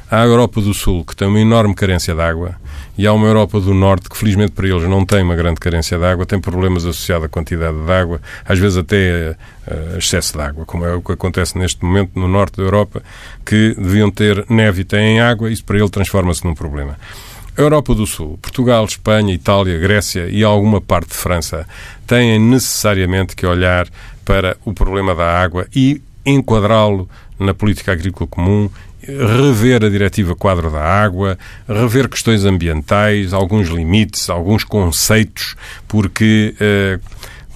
Há 0.08 0.22
a 0.22 0.26
Europa 0.26 0.60
do 0.60 0.72
Sul, 0.72 1.04
que 1.04 1.16
tem 1.16 1.26
uma 1.26 1.40
enorme 1.40 1.74
carência 1.74 2.14
de 2.14 2.20
água, 2.20 2.54
e 2.98 3.06
há 3.06 3.12
uma 3.12 3.26
Europa 3.26 3.61
do 3.61 3.74
Norte 3.74 4.09
que, 4.09 4.16
felizmente 4.16 4.52
para 4.52 4.66
eles, 4.66 4.88
não 4.88 5.04
tem 5.04 5.22
uma 5.22 5.37
grande 5.37 5.61
carência 5.61 5.98
de 5.98 6.04
água, 6.04 6.24
tem 6.24 6.40
problemas 6.40 6.85
associados 6.85 7.26
à 7.26 7.28
quantidade 7.28 7.76
de 7.76 7.92
água, 7.92 8.20
às 8.44 8.59
vezes 8.59 8.78
até 8.78 9.37
uh, 9.66 9.98
excesso 9.98 10.32
de 10.32 10.40
água, 10.40 10.64
como 10.64 10.85
é 10.85 10.94
o 10.94 11.02
que 11.02 11.12
acontece 11.12 11.59
neste 11.59 11.85
momento 11.85 12.12
no 12.14 12.28
Norte 12.28 12.56
da 12.56 12.62
Europa, 12.62 13.02
que 13.44 13.74
deviam 13.76 14.11
ter 14.11 14.44
neve 14.48 14.82
e 14.82 14.85
têm 14.85 15.20
água, 15.20 15.50
isso 15.50 15.64
para 15.64 15.78
ele 15.78 15.90
transforma-se 15.90 16.44
num 16.44 16.54
problema. 16.54 16.96
A 17.56 17.61
Europa 17.61 17.94
do 17.94 18.06
Sul, 18.06 18.38
Portugal, 18.42 18.85
Espanha, 18.85 19.32
Itália, 19.32 19.78
Grécia 19.78 20.28
e 20.28 20.44
alguma 20.44 20.78
parte 20.78 21.09
de 21.09 21.14
França 21.14 21.66
têm 22.06 22.38
necessariamente 22.38 23.35
que 23.35 23.46
olhar 23.46 23.88
para 24.26 24.59
o 24.64 24.74
problema 24.74 25.14
da 25.14 25.40
água 25.40 25.66
e 25.74 26.02
enquadrá-lo 26.24 27.09
na 27.38 27.54
política 27.54 27.92
agrícola 27.92 28.28
comum 28.28 28.68
rever 29.06 29.84
a 29.84 29.88
diretiva 29.88 30.34
quadro 30.34 30.70
da 30.70 30.82
água, 30.82 31.38
rever 31.68 32.08
questões 32.08 32.44
ambientais, 32.44 33.32
alguns 33.32 33.68
limites, 33.68 34.28
alguns 34.28 34.64
conceitos, 34.64 35.56
porque 35.86 36.54
eh, 36.60 36.98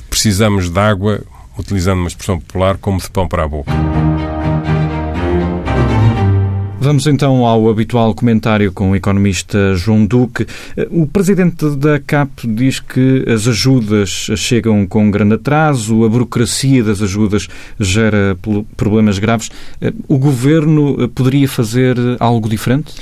precisamos 0.09 0.71
de 0.71 0.79
água 0.79 1.21
utilizando 1.59 1.99
uma 1.99 2.09
expressão 2.09 2.39
popular, 2.39 2.77
como 2.79 3.01
de 3.01 3.11
pão 3.11 3.29
para 3.29 3.45
a 3.45 3.49
boca. 3.49 3.73
Vamos 6.91 7.07
então 7.07 7.47
ao 7.47 7.71
habitual 7.71 8.13
comentário 8.13 8.73
com 8.73 8.91
o 8.91 8.97
economista 8.97 9.77
João 9.77 10.05
Duque. 10.05 10.45
O 10.91 11.07
presidente 11.07 11.77
da 11.77 12.01
CAP 12.01 12.49
diz 12.49 12.81
que 12.81 13.25
as 13.29 13.47
ajudas 13.47 14.27
chegam 14.35 14.85
com 14.89 15.09
grande 15.09 15.35
atraso, 15.35 16.05
a 16.05 16.09
burocracia 16.09 16.83
das 16.83 17.01
ajudas 17.01 17.47
gera 17.79 18.37
problemas 18.77 19.21
graves. 19.21 19.53
O 20.09 20.19
governo 20.19 21.09
poderia 21.11 21.47
fazer 21.47 21.97
algo 22.19 22.49
diferente? 22.49 22.93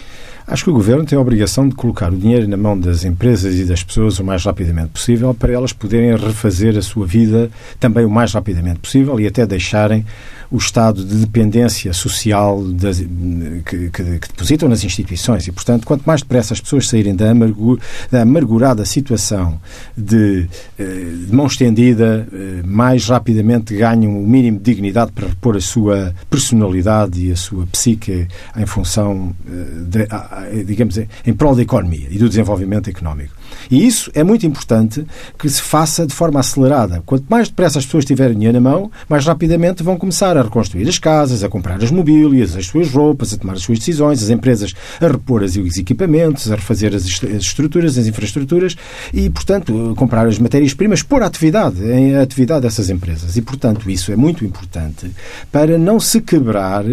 Acho 0.51 0.65
que 0.65 0.71
o 0.71 0.73
Governo 0.73 1.05
tem 1.05 1.19
a 1.19 1.21
obrigação 1.21 1.69
de 1.69 1.75
colocar 1.75 2.11
o 2.11 2.17
dinheiro 2.17 2.49
na 2.49 2.57
mão 2.57 2.79
das 2.79 3.05
empresas 3.05 3.55
e 3.55 3.67
das 3.67 3.85
pessoas 3.85 4.19
o 4.19 4.25
mais 4.25 4.43
rapidamente 4.43 4.89
possível 4.89 5.35
para 5.35 5.53
elas 5.53 5.75
poderem 5.75 6.17
refazer 6.17 6.75
a 6.79 6.81
sua 6.81 7.07
vida 7.07 7.51
também 7.79 8.07
o 8.07 8.11
mais 8.11 8.33
rapidamente 8.33 8.79
possível 8.79 9.21
e 9.21 9.27
até 9.27 9.47
deixarem 9.47 10.07
o 10.51 10.57
estado 10.57 11.05
de 11.05 11.17
dependência 11.17 11.93
social 11.93 12.63
das, 12.65 12.99
que, 12.99 13.91
que, 13.91 13.91
que, 13.91 14.29
depositam 14.29 14.69
nas 14.69 14.83
instituições. 14.83 15.47
E, 15.47 15.53
portanto, 15.53 15.87
quanto 15.87 16.05
mais 16.05 16.23
depressa 16.23 16.55
as 16.55 16.61
pessoas 16.61 16.89
saírem 16.89 17.15
da, 17.15 17.31
amargur, 17.31 17.79
da 18.11 18.23
amargurada 18.23 18.85
situação 18.85 19.61
de, 19.97 20.49
eh, 20.79 20.85
de 21.27 21.35
mão 21.35 21.47
estendida, 21.47 22.27
eh, 22.33 22.63
mais 22.65 23.09
rapidamente 23.09 23.75
ganham 23.75 24.19
o 24.19 24.27
mínimo 24.27 24.59
de 24.59 24.65
dignidade 24.65 25.13
para 25.13 25.29
repor 25.29 25.57
a 25.57 25.61
sua 25.61 26.15
personalidade 26.31 27.27
e 27.27 27.31
a 27.31 27.37
sua 27.37 27.67
psique 27.67 28.27
em 28.57 28.67
função, 28.67 29.35
eh, 29.47 30.57
de, 30.57 30.65
digamos, 30.65 30.99
em 30.99 31.35
prol 31.35 31.55
da 31.55 31.63
economia 31.63 32.09
e 32.11 32.19
do 32.19 32.29
desenvolvimento 32.29 32.89
económico. 32.89 33.39
E 33.71 33.87
isso 33.87 34.11
é 34.15 34.25
muito 34.25 34.47
importante 34.47 35.07
que 35.39 35.49
se 35.49 35.61
faça 35.61 36.07
de 36.07 36.15
forma 36.15 36.41
acelerada. 36.41 37.03
Quanto 37.05 37.25
mais 37.29 37.49
depressa 37.49 37.79
as 37.79 37.85
pessoas 37.85 38.05
tiverem 38.05 38.35
dinheiro 38.35 38.61
na 38.61 38.71
mão, 38.71 38.91
mais 39.09 39.27
rapidamente 39.27 39.83
vão 39.83 39.97
começar 39.97 40.38
a 40.39 40.43
reconstruir 40.43 40.89
as 40.89 40.99
casas, 40.99 41.43
a 41.43 41.49
comprar 41.49 41.83
as 41.83 41.91
mobílias, 41.91 42.57
as 42.57 42.67
suas 42.67 42.91
roupas, 42.91 43.33
a 43.33 43.37
tomar 43.37 43.55
as 43.55 43.63
suas 43.63 43.79
decisões, 43.79 44.23
as 44.23 44.31
empresas 44.31 44.75
a 45.01 45.07
repor 45.07 45.43
os 45.43 45.57
equipamentos, 45.77 46.51
a 46.51 46.57
refazer 46.57 46.95
as 46.95 47.05
estruturas, 47.05 47.99
as 47.99 48.07
infraestruturas 48.07 48.77
e, 49.13 49.29
portanto, 49.31 49.95
comprar 49.97 50.27
as 50.27 50.39
matérias-primas, 50.39 51.03
pôr 51.03 51.23
a 51.23 51.27
atividade, 51.27 51.83
em 51.85 52.17
atividade 52.17 52.63
dessas 52.63 52.91
empresas. 52.91 53.37
E, 53.37 53.43
portanto, 53.43 53.91
isso 53.91 54.13
é 54.13 54.17
muito 54.17 54.45
importante 54.45 55.11
para 55.51 55.79
não 55.79 56.01
se 56.01 56.21
quebrar 56.21 56.85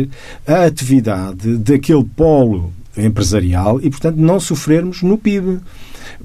a 0.47 0.65
atividade 0.65 1.58
daquele 1.58 2.03
polo 2.03 2.73
empresarial 2.97 3.79
e, 3.81 3.89
portanto, 3.89 4.17
não 4.17 4.39
sofrermos 4.39 5.01
no 5.01 5.17
PIB. 5.17 5.60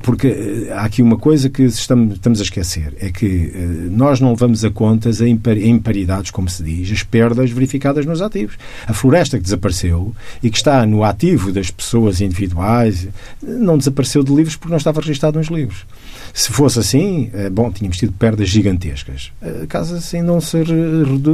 Porque 0.03 0.29
eh, 0.29 0.73
há 0.73 0.83
aqui 0.83 1.03
uma 1.03 1.19
coisa 1.19 1.49
que 1.51 1.63
estamos, 1.63 2.41
a 2.41 2.43
esquecer: 2.43 2.95
é 3.01 3.11
que 3.11 3.53
eh, 3.55 3.59
nós 3.91 4.21
não 4.21 4.31
levamos 4.31 4.65
a 4.65 4.71
contas 4.71 5.21
em 5.21 5.39
imparidades, 5.65 6.31
como 6.31 6.49
se 6.49 6.63
diz, 6.63 6.91
as 6.93 7.03
perdas 7.03 7.51
verificadas 7.51 8.07
nos 8.07 8.23
ativos. 8.23 8.57
A 8.87 8.93
floresta 8.93 9.37
que 9.37 9.45
desapareceu 9.45 10.15
e 10.43 10.51
que 10.51 10.57
está 10.57 10.87
no 10.87 11.03
ativo 11.05 11.53
das 11.53 11.71
pessoas 11.71 12.21
individuais 12.21 13.09
não 13.43 13.77
desapareceu 13.77 14.23
de 14.23 14.35
livros 14.35 14.57
porque 14.57 14.71
não 14.71 14.79
estava 14.79 15.01
registado 15.01 15.39
nos 15.39 15.49
livros. 15.49 15.85
Se 16.33 16.53
fosse 16.53 16.79
assim, 16.79 17.31
eh, 17.33 17.51
bom, 17.51 17.71
tínhamos 17.71 17.97
tido 17.97 18.13
perdas 18.13 18.49
gigantescas. 18.49 19.33
Caso 19.69 19.97
assim 19.97 20.23
não 20.23 20.41
se, 20.41 20.59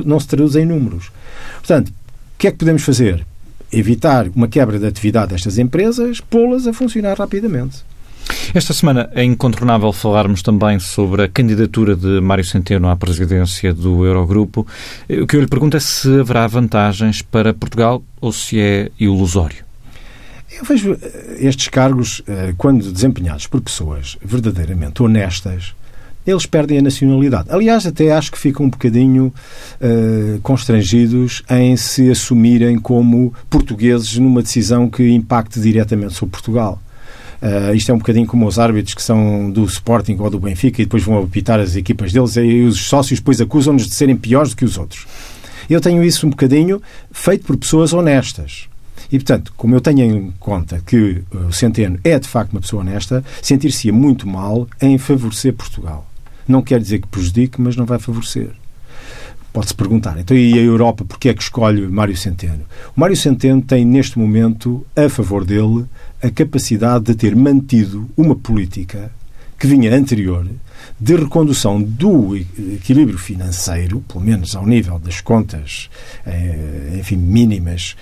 não 0.04 0.18
se 0.18 0.26
em 0.58 0.64
números. 0.64 1.10
Portanto, 1.58 1.88
o 1.88 2.38
que 2.38 2.48
é 2.48 2.50
que 2.50 2.58
podemos 2.58 2.82
fazer? 2.82 3.24
Evitar 3.72 4.28
uma 4.34 4.48
quebra 4.48 4.78
da 4.78 4.88
atividade 4.88 5.32
destas 5.32 5.58
empresas, 5.58 6.20
pô-las 6.20 6.66
a 6.66 6.72
funcionar 6.72 7.18
rapidamente. 7.18 7.84
Esta 8.54 8.72
semana 8.72 9.10
é 9.12 9.22
incontornável 9.22 9.92
falarmos 9.92 10.42
também 10.42 10.78
sobre 10.78 11.24
a 11.24 11.28
candidatura 11.28 11.94
de 11.94 12.20
Mário 12.20 12.44
Centeno 12.44 12.88
à 12.88 12.96
presidência 12.96 13.72
do 13.74 14.04
Eurogrupo. 14.04 14.66
O 15.10 15.26
que 15.26 15.36
eu 15.36 15.40
lhe 15.40 15.46
pergunto 15.46 15.76
é 15.76 15.80
se 15.80 16.20
haverá 16.20 16.46
vantagens 16.46 17.22
para 17.22 17.52
Portugal 17.52 18.02
ou 18.20 18.32
se 18.32 18.58
é 18.58 18.90
ilusório. 18.98 19.64
Eu 20.58 20.64
vejo 20.64 20.92
eh, 20.92 21.36
estes 21.40 21.68
cargos, 21.68 22.22
eh, 22.26 22.54
quando 22.56 22.90
desempenhados 22.90 23.46
por 23.46 23.60
pessoas 23.60 24.16
verdadeiramente 24.24 25.02
honestas, 25.02 25.74
eles 26.26 26.46
perdem 26.46 26.78
a 26.78 26.82
nacionalidade. 26.82 27.48
Aliás, 27.50 27.86
até 27.86 28.12
acho 28.12 28.32
que 28.32 28.38
ficam 28.38 28.66
um 28.66 28.70
bocadinho 28.70 29.32
uh, 29.80 30.40
constrangidos 30.40 31.42
em 31.48 31.76
se 31.76 32.10
assumirem 32.10 32.78
como 32.78 33.32
portugueses 33.48 34.18
numa 34.18 34.42
decisão 34.42 34.90
que 34.90 35.08
impacte 35.08 35.60
diretamente 35.60 36.14
sobre 36.14 36.32
Portugal. 36.32 36.82
Uh, 37.42 37.74
isto 37.74 37.90
é 37.90 37.94
um 37.94 37.98
bocadinho 37.98 38.26
como 38.26 38.46
os 38.46 38.58
árbitros 38.58 38.94
que 38.94 39.02
são 39.02 39.50
do 39.50 39.64
Sporting 39.64 40.16
ou 40.18 40.30
do 40.30 40.40
Benfica 40.40 40.80
e 40.80 40.84
depois 40.84 41.02
vão 41.02 41.22
apitar 41.22 41.60
as 41.60 41.76
equipas 41.76 42.12
deles 42.12 42.36
e 42.36 42.62
os 42.62 42.78
sócios 42.80 43.20
depois 43.20 43.40
acusam-nos 43.40 43.86
de 43.86 43.94
serem 43.94 44.16
piores 44.16 44.50
do 44.50 44.56
que 44.56 44.64
os 44.64 44.78
outros. 44.78 45.06
Eu 45.68 45.80
tenho 45.80 46.02
isso 46.02 46.26
um 46.26 46.30
bocadinho 46.30 46.80
feito 47.10 47.44
por 47.44 47.56
pessoas 47.56 47.92
honestas. 47.92 48.68
E, 49.10 49.18
portanto, 49.18 49.52
como 49.56 49.74
eu 49.74 49.80
tenho 49.80 50.04
em 50.04 50.32
conta 50.38 50.80
que 50.84 51.22
o 51.32 51.52
Centeno 51.52 51.98
é 52.02 52.18
de 52.18 52.26
facto 52.26 52.52
uma 52.52 52.60
pessoa 52.60 52.82
honesta, 52.82 53.24
sentir-se 53.42 53.90
muito 53.92 54.26
mal 54.26 54.66
em 54.80 54.98
favorecer 54.98 55.52
Portugal. 55.52 56.08
Não 56.48 56.62
quer 56.62 56.80
dizer 56.80 57.00
que 57.00 57.08
prejudique, 57.08 57.60
mas 57.60 57.76
não 57.76 57.84
vai 57.84 57.98
favorecer. 57.98 58.50
Pode-se 59.56 59.74
perguntar, 59.74 60.18
então 60.18 60.36
e 60.36 60.52
a 60.52 60.62
Europa, 60.62 61.02
porquê 61.02 61.30
é 61.30 61.34
que 61.34 61.42
escolhe 61.42 61.80
Mário 61.88 62.14
Centeno? 62.14 62.60
O 62.94 63.00
Mário 63.00 63.16
Centeno 63.16 63.62
tem, 63.62 63.86
neste 63.86 64.18
momento, 64.18 64.86
a 64.94 65.08
favor 65.08 65.46
dele, 65.46 65.86
a 66.22 66.28
capacidade 66.30 67.06
de 67.06 67.14
ter 67.14 67.34
mantido 67.34 68.06
uma 68.18 68.36
política 68.36 69.10
que 69.58 69.66
vinha 69.66 69.96
anterior 69.96 70.46
de 71.00 71.16
recondução 71.16 71.80
do 71.80 72.36
equilíbrio 72.36 73.16
financeiro, 73.16 74.04
pelo 74.06 74.22
menos 74.22 74.54
ao 74.54 74.66
nível 74.66 74.98
das 74.98 75.22
contas, 75.22 75.88
eh, 76.26 76.98
enfim, 76.98 77.16
mínimas, 77.16 77.96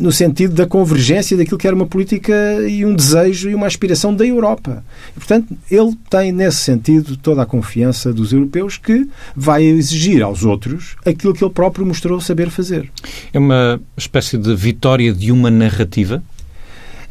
no 0.00 0.10
sentido 0.10 0.54
da 0.54 0.66
convergência 0.66 1.36
daquilo 1.36 1.58
que 1.58 1.66
era 1.66 1.76
uma 1.76 1.86
política 1.86 2.34
e 2.68 2.84
um 2.84 2.94
desejo 2.94 3.48
e 3.48 3.54
uma 3.54 3.66
aspiração 3.66 4.14
da 4.14 4.26
Europa. 4.26 4.84
E, 5.10 5.20
portanto, 5.20 5.56
ele 5.70 5.96
tem, 6.10 6.32
nesse 6.32 6.58
sentido, 6.58 7.16
toda 7.16 7.42
a 7.42 7.46
confiança 7.46 8.12
dos 8.12 8.32
europeus 8.32 8.76
que 8.76 9.08
vai 9.34 9.62
exigir 9.64 10.22
aos 10.22 10.44
outros 10.44 10.96
aquilo 11.06 11.32
que 11.32 11.44
ele 11.44 11.52
próprio 11.52 11.86
mostrou 11.86 12.20
saber 12.20 12.50
fazer. 12.50 12.90
É 13.32 13.38
uma 13.38 13.80
espécie 13.96 14.36
de 14.36 14.54
vitória 14.56 15.12
de 15.12 15.30
uma 15.30 15.50
narrativa? 15.50 16.22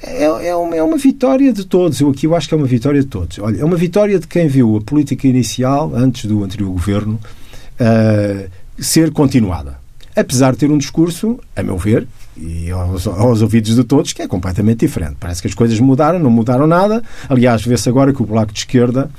É, 0.01 0.25
é, 0.25 0.55
uma, 0.55 0.75
é 0.75 0.83
uma 0.83 0.97
vitória 0.97 1.53
de 1.53 1.65
todos. 1.65 2.01
Eu 2.01 2.09
aqui 2.09 2.27
eu 2.27 2.35
acho 2.35 2.47
que 2.47 2.53
é 2.53 2.57
uma 2.57 2.67
vitória 2.67 2.99
de 2.99 3.07
todos. 3.07 3.39
Olha, 3.39 3.61
é 3.61 3.63
uma 3.63 3.77
vitória 3.77 4.19
de 4.19 4.27
quem 4.27 4.47
viu 4.47 4.75
a 4.75 4.81
política 4.81 5.27
inicial, 5.27 5.93
antes 5.95 6.25
do 6.25 6.43
anterior 6.43 6.69
governo, 6.71 7.17
uh, 7.79 8.49
ser 8.77 9.11
continuada. 9.11 9.81
Apesar 10.13 10.51
de 10.51 10.57
ter 10.59 10.71
um 10.71 10.77
discurso, 10.77 11.39
a 11.55 11.63
meu 11.63 11.77
ver, 11.77 12.05
e 12.35 12.71
aos, 12.71 13.05
aos, 13.07 13.41
ouvidos 13.41 13.75
de 13.75 13.83
todos, 13.83 14.13
que 14.13 14.21
é 14.21 14.27
completamente 14.27 14.79
diferente. 14.79 15.15
Parece 15.19 15.41
que 15.41 15.47
as 15.47 15.53
coisas 15.53 15.79
mudaram, 15.79 16.19
não 16.19 16.29
mudaram 16.29 16.65
nada. 16.65 17.03
Aliás, 17.29 17.63
vê-se 17.63 17.87
agora 17.87 18.13
que 18.13 18.21
o 18.21 18.25
Bloco 18.25 18.51
de 18.51 18.59
Esquerda 18.59 19.09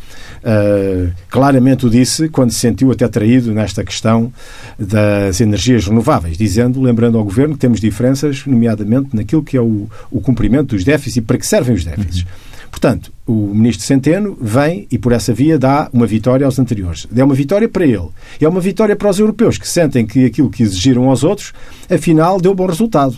uh, 0.42 1.12
claramente 1.29 1.87
o 1.87 1.90
disse 1.90 2.29
quando 2.29 2.50
se 2.50 2.59
sentiu 2.59 2.90
até 2.90 3.07
traído 3.09 3.53
nesta 3.53 3.85
questão 3.85 4.33
das 4.79 5.40
energias 5.40 5.87
renováveis, 5.87 6.37
dizendo, 6.37 6.81
lembrando 6.81 7.16
ao 7.16 7.24
Governo 7.24 7.55
que 7.55 7.61
temos 7.61 7.81
diferenças, 7.81 8.44
nomeadamente 8.46 9.14
naquilo 9.14 9.42
que 9.42 9.57
é 9.57 9.61
o, 9.61 9.88
o 10.11 10.20
cumprimento 10.20 10.74
dos 10.74 10.85
déficits 10.85 11.16
e 11.16 11.20
para 11.20 11.38
que 11.38 11.46
servem 11.46 11.74
os 11.74 11.85
déficits. 11.85 12.22
Uhum. 12.22 12.43
Portanto, 12.75 13.13
o 13.25 13.55
ministro 13.55 13.87
Centeno 13.87 14.37
vem 14.41 14.89
e 14.91 14.99
por 14.99 15.13
essa 15.13 15.33
via 15.33 15.57
dá 15.57 15.89
uma 15.93 16.07
vitória 16.07 16.45
aos 16.45 16.59
anteriores. 16.59 17.07
É 17.15 17.23
uma 17.23 17.35
vitória 17.35 17.69
para 17.69 17.85
ele. 17.85 18.09
É 18.41 18.49
uma 18.49 18.61
vitória 18.61 18.97
para 18.97 19.09
os 19.09 19.17
europeus 19.21 19.57
que 19.57 19.69
sentem 19.69 20.05
que 20.05 20.25
aquilo 20.25 20.51
que 20.51 20.65
exigiram 20.65 21.09
aos 21.09 21.23
outros, 21.23 21.53
afinal, 21.89 22.41
deu 22.41 22.53
bom 22.53 22.67
resultado. 22.67 23.17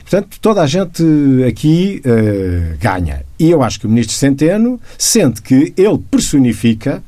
Portanto, 0.00 0.38
toda 0.40 0.62
a 0.62 0.66
gente 0.68 1.02
aqui 1.46 2.00
uh, 2.06 2.78
ganha. 2.78 3.24
E 3.36 3.50
eu 3.50 3.64
acho 3.64 3.80
que 3.80 3.86
o 3.86 3.88
ministro 3.88 4.14
Centeno 4.14 4.80
sente 4.96 5.42
que 5.42 5.74
ele 5.76 5.98
personifica 6.08 7.02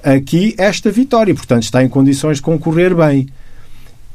aqui 0.00 0.54
esta 0.56 0.92
vitória. 0.92 1.34
Portanto, 1.34 1.64
está 1.64 1.82
em 1.82 1.88
condições 1.88 2.36
de 2.36 2.42
concorrer 2.42 2.94
bem. 2.94 3.26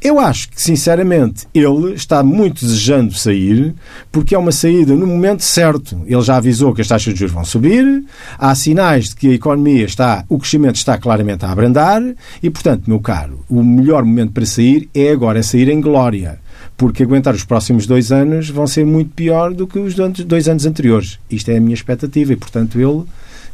Eu 0.01 0.19
acho 0.19 0.49
que, 0.49 0.61
sinceramente, 0.61 1.47
ele 1.53 1.93
está 1.93 2.21
muito 2.21 2.63
desejando 2.63 3.13
sair, 3.13 3.73
porque 4.11 4.35
é 4.35 4.37
uma 4.37 4.51
saída 4.51 4.93
no 4.93 5.07
momento 5.07 5.43
certo. 5.43 5.99
Ele 6.05 6.21
já 6.21 6.37
avisou 6.37 6.73
que 6.73 6.81
as 6.81 6.87
taxas 6.87 7.13
de 7.13 7.19
juros 7.19 7.33
vão 7.33 7.43
subir, 7.43 8.03
há 8.37 8.53
sinais 8.53 9.09
de 9.09 9.15
que 9.15 9.27
a 9.29 9.33
economia 9.33 9.85
está, 9.85 10.23
o 10.29 10.37
crescimento 10.37 10.75
está 10.75 10.97
claramente 10.99 11.45
a 11.45 11.51
abrandar, 11.51 12.01
e, 12.43 12.49
portanto, 12.49 12.83
meu 12.87 12.99
caro, 12.99 13.43
o 13.49 13.63
melhor 13.63 14.05
momento 14.05 14.33
para 14.33 14.45
sair 14.45 14.87
é 14.93 15.09
agora, 15.09 15.39
é 15.39 15.43
sair 15.43 15.67
em 15.67 15.81
glória. 15.81 16.39
Porque 16.77 17.01
aguentar 17.01 17.33
os 17.33 17.43
próximos 17.43 17.87
dois 17.87 18.11
anos 18.11 18.49
vão 18.49 18.67
ser 18.67 18.85
muito 18.85 19.11
pior 19.15 19.51
do 19.51 19.65
que 19.65 19.79
os 19.79 19.95
dois 19.95 20.47
anos 20.47 20.65
anteriores. 20.65 21.17
Isto 21.29 21.49
é 21.49 21.57
a 21.57 21.61
minha 21.61 21.73
expectativa 21.73 22.33
e, 22.33 22.35
portanto, 22.35 22.79
ele 22.79 23.03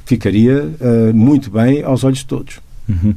ficaria 0.05 0.61
uh, 0.61 1.13
muito 1.13 1.49
bem 1.49 1.81
aos 1.83 2.03
olhos 2.03 2.19
de 2.19 2.25
todos. 2.25 2.62
Uhum. 2.87 3.15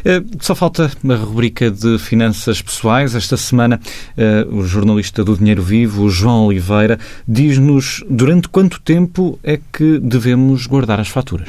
Uh, 0.00 0.38
só 0.40 0.54
falta 0.54 0.90
a 1.08 1.14
rubrica 1.14 1.70
de 1.70 1.98
finanças 1.98 2.62
pessoais. 2.62 3.14
Esta 3.14 3.36
semana, 3.36 3.80
uh, 4.16 4.54
o 4.54 4.66
jornalista 4.66 5.24
do 5.24 5.36
Dinheiro 5.36 5.62
Vivo, 5.62 6.08
João 6.08 6.46
Oliveira, 6.46 6.98
diz-nos 7.26 8.04
durante 8.08 8.48
quanto 8.48 8.80
tempo 8.80 9.38
é 9.42 9.58
que 9.72 9.98
devemos 9.98 10.66
guardar 10.66 11.00
as 11.00 11.08
faturas. 11.08 11.48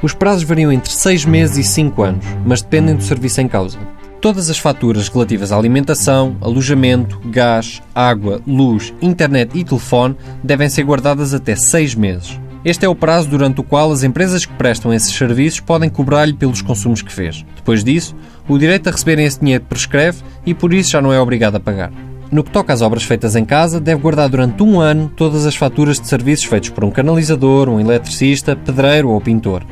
Os 0.00 0.14
prazos 0.14 0.44
variam 0.44 0.70
entre 0.70 0.90
6 0.90 1.24
meses 1.24 1.58
e 1.58 1.64
5 1.64 2.02
anos, 2.02 2.24
mas 2.46 2.62
dependem 2.62 2.94
do 2.94 3.02
serviço 3.02 3.40
em 3.40 3.48
causa. 3.48 3.78
Todas 4.20 4.50
as 4.50 4.58
faturas 4.58 5.08
relativas 5.08 5.52
à 5.52 5.56
alimentação, 5.56 6.36
alojamento, 6.40 7.20
gás, 7.30 7.80
água, 7.94 8.40
luz, 8.46 8.92
internet 9.00 9.56
e 9.56 9.64
telefone 9.64 10.16
devem 10.42 10.68
ser 10.68 10.84
guardadas 10.84 11.34
até 11.34 11.54
6 11.54 11.94
meses. 11.94 12.38
Este 12.68 12.84
é 12.84 12.88
o 12.88 12.94
prazo 12.94 13.30
durante 13.30 13.62
o 13.62 13.64
qual 13.64 13.90
as 13.90 14.02
empresas 14.02 14.44
que 14.44 14.52
prestam 14.52 14.92
esses 14.92 15.14
serviços 15.14 15.58
podem 15.58 15.88
cobrar-lhe 15.88 16.34
pelos 16.34 16.60
consumos 16.60 17.00
que 17.00 17.10
fez. 17.10 17.42
Depois 17.56 17.82
disso, 17.82 18.14
o 18.46 18.58
direito 18.58 18.88
a 18.88 18.92
receberem 18.92 19.24
esse 19.24 19.40
dinheiro 19.40 19.64
prescreve 19.66 20.18
e 20.44 20.52
por 20.52 20.74
isso 20.74 20.90
já 20.90 21.00
não 21.00 21.10
é 21.10 21.18
obrigado 21.18 21.56
a 21.56 21.60
pagar. 21.60 21.90
No 22.30 22.44
que 22.44 22.50
toca 22.50 22.70
às 22.70 22.82
obras 22.82 23.04
feitas 23.04 23.34
em 23.36 23.44
casa, 23.46 23.80
deve 23.80 24.02
guardar 24.02 24.28
durante 24.28 24.62
um 24.62 24.80
ano 24.80 25.10
todas 25.16 25.46
as 25.46 25.56
faturas 25.56 25.98
de 25.98 26.08
serviços 26.08 26.44
feitos 26.44 26.68
por 26.68 26.84
um 26.84 26.90
canalizador, 26.90 27.70
um 27.70 27.80
eletricista, 27.80 28.54
pedreiro 28.54 29.08
ou 29.08 29.18
pintor. 29.18 29.64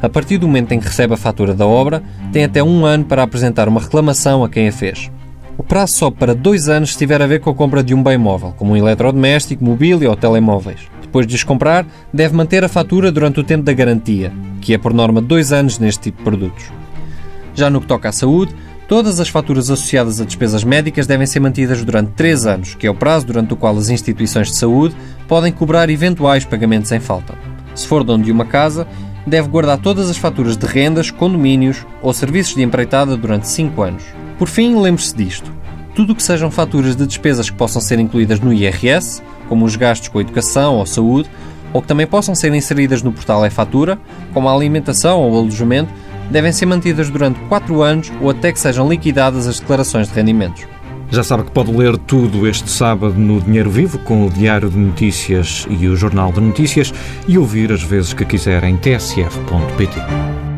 A 0.00 0.08
partir 0.08 0.38
do 0.38 0.46
momento 0.46 0.72
em 0.72 0.80
que 0.80 0.88
recebe 0.88 1.12
a 1.12 1.18
fatura 1.18 1.52
da 1.52 1.66
obra, 1.66 2.02
tem 2.32 2.44
até 2.44 2.62
um 2.62 2.86
ano 2.86 3.04
para 3.04 3.22
apresentar 3.22 3.68
uma 3.68 3.82
reclamação 3.82 4.42
a 4.42 4.48
quem 4.48 4.66
a 4.66 4.72
fez. 4.72 5.10
O 5.58 5.62
prazo 5.62 5.92
sobe 5.92 6.16
para 6.16 6.34
dois 6.34 6.70
anos 6.70 6.92
se 6.92 6.98
tiver 6.98 7.20
a 7.20 7.26
ver 7.26 7.40
com 7.40 7.50
a 7.50 7.54
compra 7.54 7.82
de 7.82 7.94
um 7.94 8.02
bem 8.02 8.16
móvel, 8.16 8.54
como 8.56 8.72
um 8.72 8.76
eletrodoméstico, 8.78 9.62
mobília 9.62 10.08
ou 10.08 10.16
telemóveis. 10.16 10.88
Depois 11.10 11.26
de 11.26 11.34
os 11.34 11.42
comprar, 11.42 11.84
deve 12.14 12.36
manter 12.36 12.62
a 12.62 12.68
fatura 12.68 13.10
durante 13.10 13.40
o 13.40 13.42
tempo 13.42 13.64
da 13.64 13.72
garantia, 13.72 14.32
que 14.60 14.72
é 14.72 14.78
por 14.78 14.94
norma 14.94 15.20
dois 15.20 15.52
anos 15.52 15.76
neste 15.76 16.02
tipo 16.02 16.18
de 16.18 16.22
produtos. 16.22 16.66
Já 17.52 17.68
no 17.68 17.80
que 17.80 17.88
toca 17.88 18.10
à 18.10 18.12
saúde, 18.12 18.54
todas 18.86 19.18
as 19.18 19.28
faturas 19.28 19.72
associadas 19.72 20.20
a 20.20 20.24
despesas 20.24 20.62
médicas 20.62 21.08
devem 21.08 21.26
ser 21.26 21.40
mantidas 21.40 21.84
durante 21.84 22.12
três 22.12 22.46
anos, 22.46 22.76
que 22.76 22.86
é 22.86 22.90
o 22.90 22.94
prazo 22.94 23.26
durante 23.26 23.52
o 23.52 23.56
qual 23.56 23.76
as 23.76 23.88
instituições 23.88 24.52
de 24.52 24.56
saúde 24.56 24.94
podem 25.26 25.50
cobrar 25.50 25.90
eventuais 25.90 26.44
pagamentos 26.44 26.92
em 26.92 27.00
falta. 27.00 27.34
Se 27.74 27.88
for 27.88 28.04
dono 28.04 28.22
de 28.22 28.30
uma 28.30 28.44
casa, 28.44 28.86
deve 29.26 29.48
guardar 29.48 29.78
todas 29.78 30.08
as 30.08 30.16
faturas 30.16 30.56
de 30.56 30.64
rendas, 30.64 31.10
condomínios 31.10 31.84
ou 32.00 32.14
serviços 32.14 32.54
de 32.54 32.62
empreitada 32.62 33.16
durante 33.16 33.48
5 33.48 33.82
anos. 33.82 34.04
Por 34.38 34.46
fim, 34.46 34.80
lembre-se 34.80 35.16
disto. 35.16 35.52
Tudo 35.92 36.12
o 36.12 36.14
que 36.14 36.22
sejam 36.22 36.52
faturas 36.52 36.94
de 36.94 37.04
despesas 37.04 37.50
que 37.50 37.56
possam 37.56 37.82
ser 37.82 37.98
incluídas 37.98 38.38
no 38.38 38.52
IRS, 38.52 39.20
como 39.50 39.66
os 39.66 39.76
gastos 39.76 40.08
com 40.08 40.18
a 40.18 40.22
educação 40.22 40.76
ou 40.76 40.86
saúde, 40.86 41.28
ou 41.72 41.82
que 41.82 41.88
também 41.88 42.06
possam 42.06 42.34
ser 42.34 42.54
inseridas 42.54 43.02
no 43.02 43.12
portal 43.12 43.44
e-fatura, 43.44 43.98
como 44.32 44.48
a 44.48 44.54
alimentação 44.54 45.20
ou 45.20 45.32
o 45.32 45.38
alojamento, 45.38 45.92
devem 46.30 46.52
ser 46.52 46.66
mantidas 46.66 47.10
durante 47.10 47.38
4 47.40 47.82
anos 47.82 48.12
ou 48.20 48.30
até 48.30 48.52
que 48.52 48.60
sejam 48.60 48.88
liquidadas 48.88 49.46
as 49.46 49.58
declarações 49.58 50.08
de 50.08 50.14
rendimentos. 50.14 50.64
Já 51.10 51.24
sabe 51.24 51.42
que 51.42 51.50
pode 51.50 51.72
ler 51.72 51.98
tudo 51.98 52.46
este 52.46 52.70
sábado 52.70 53.14
no 53.14 53.40
Dinheiro 53.40 53.68
Vivo, 53.68 53.98
com 53.98 54.24
o 54.24 54.30
Diário 54.30 54.70
de 54.70 54.78
Notícias 54.78 55.66
e 55.68 55.88
o 55.88 55.96
Jornal 55.96 56.30
de 56.30 56.40
Notícias, 56.40 56.94
e 57.26 57.36
ouvir 57.36 57.72
as 57.72 57.82
vezes 57.82 58.12
que 58.12 58.24
quiser 58.24 58.62
em 58.62 58.76
tsf.pt. 58.76 60.49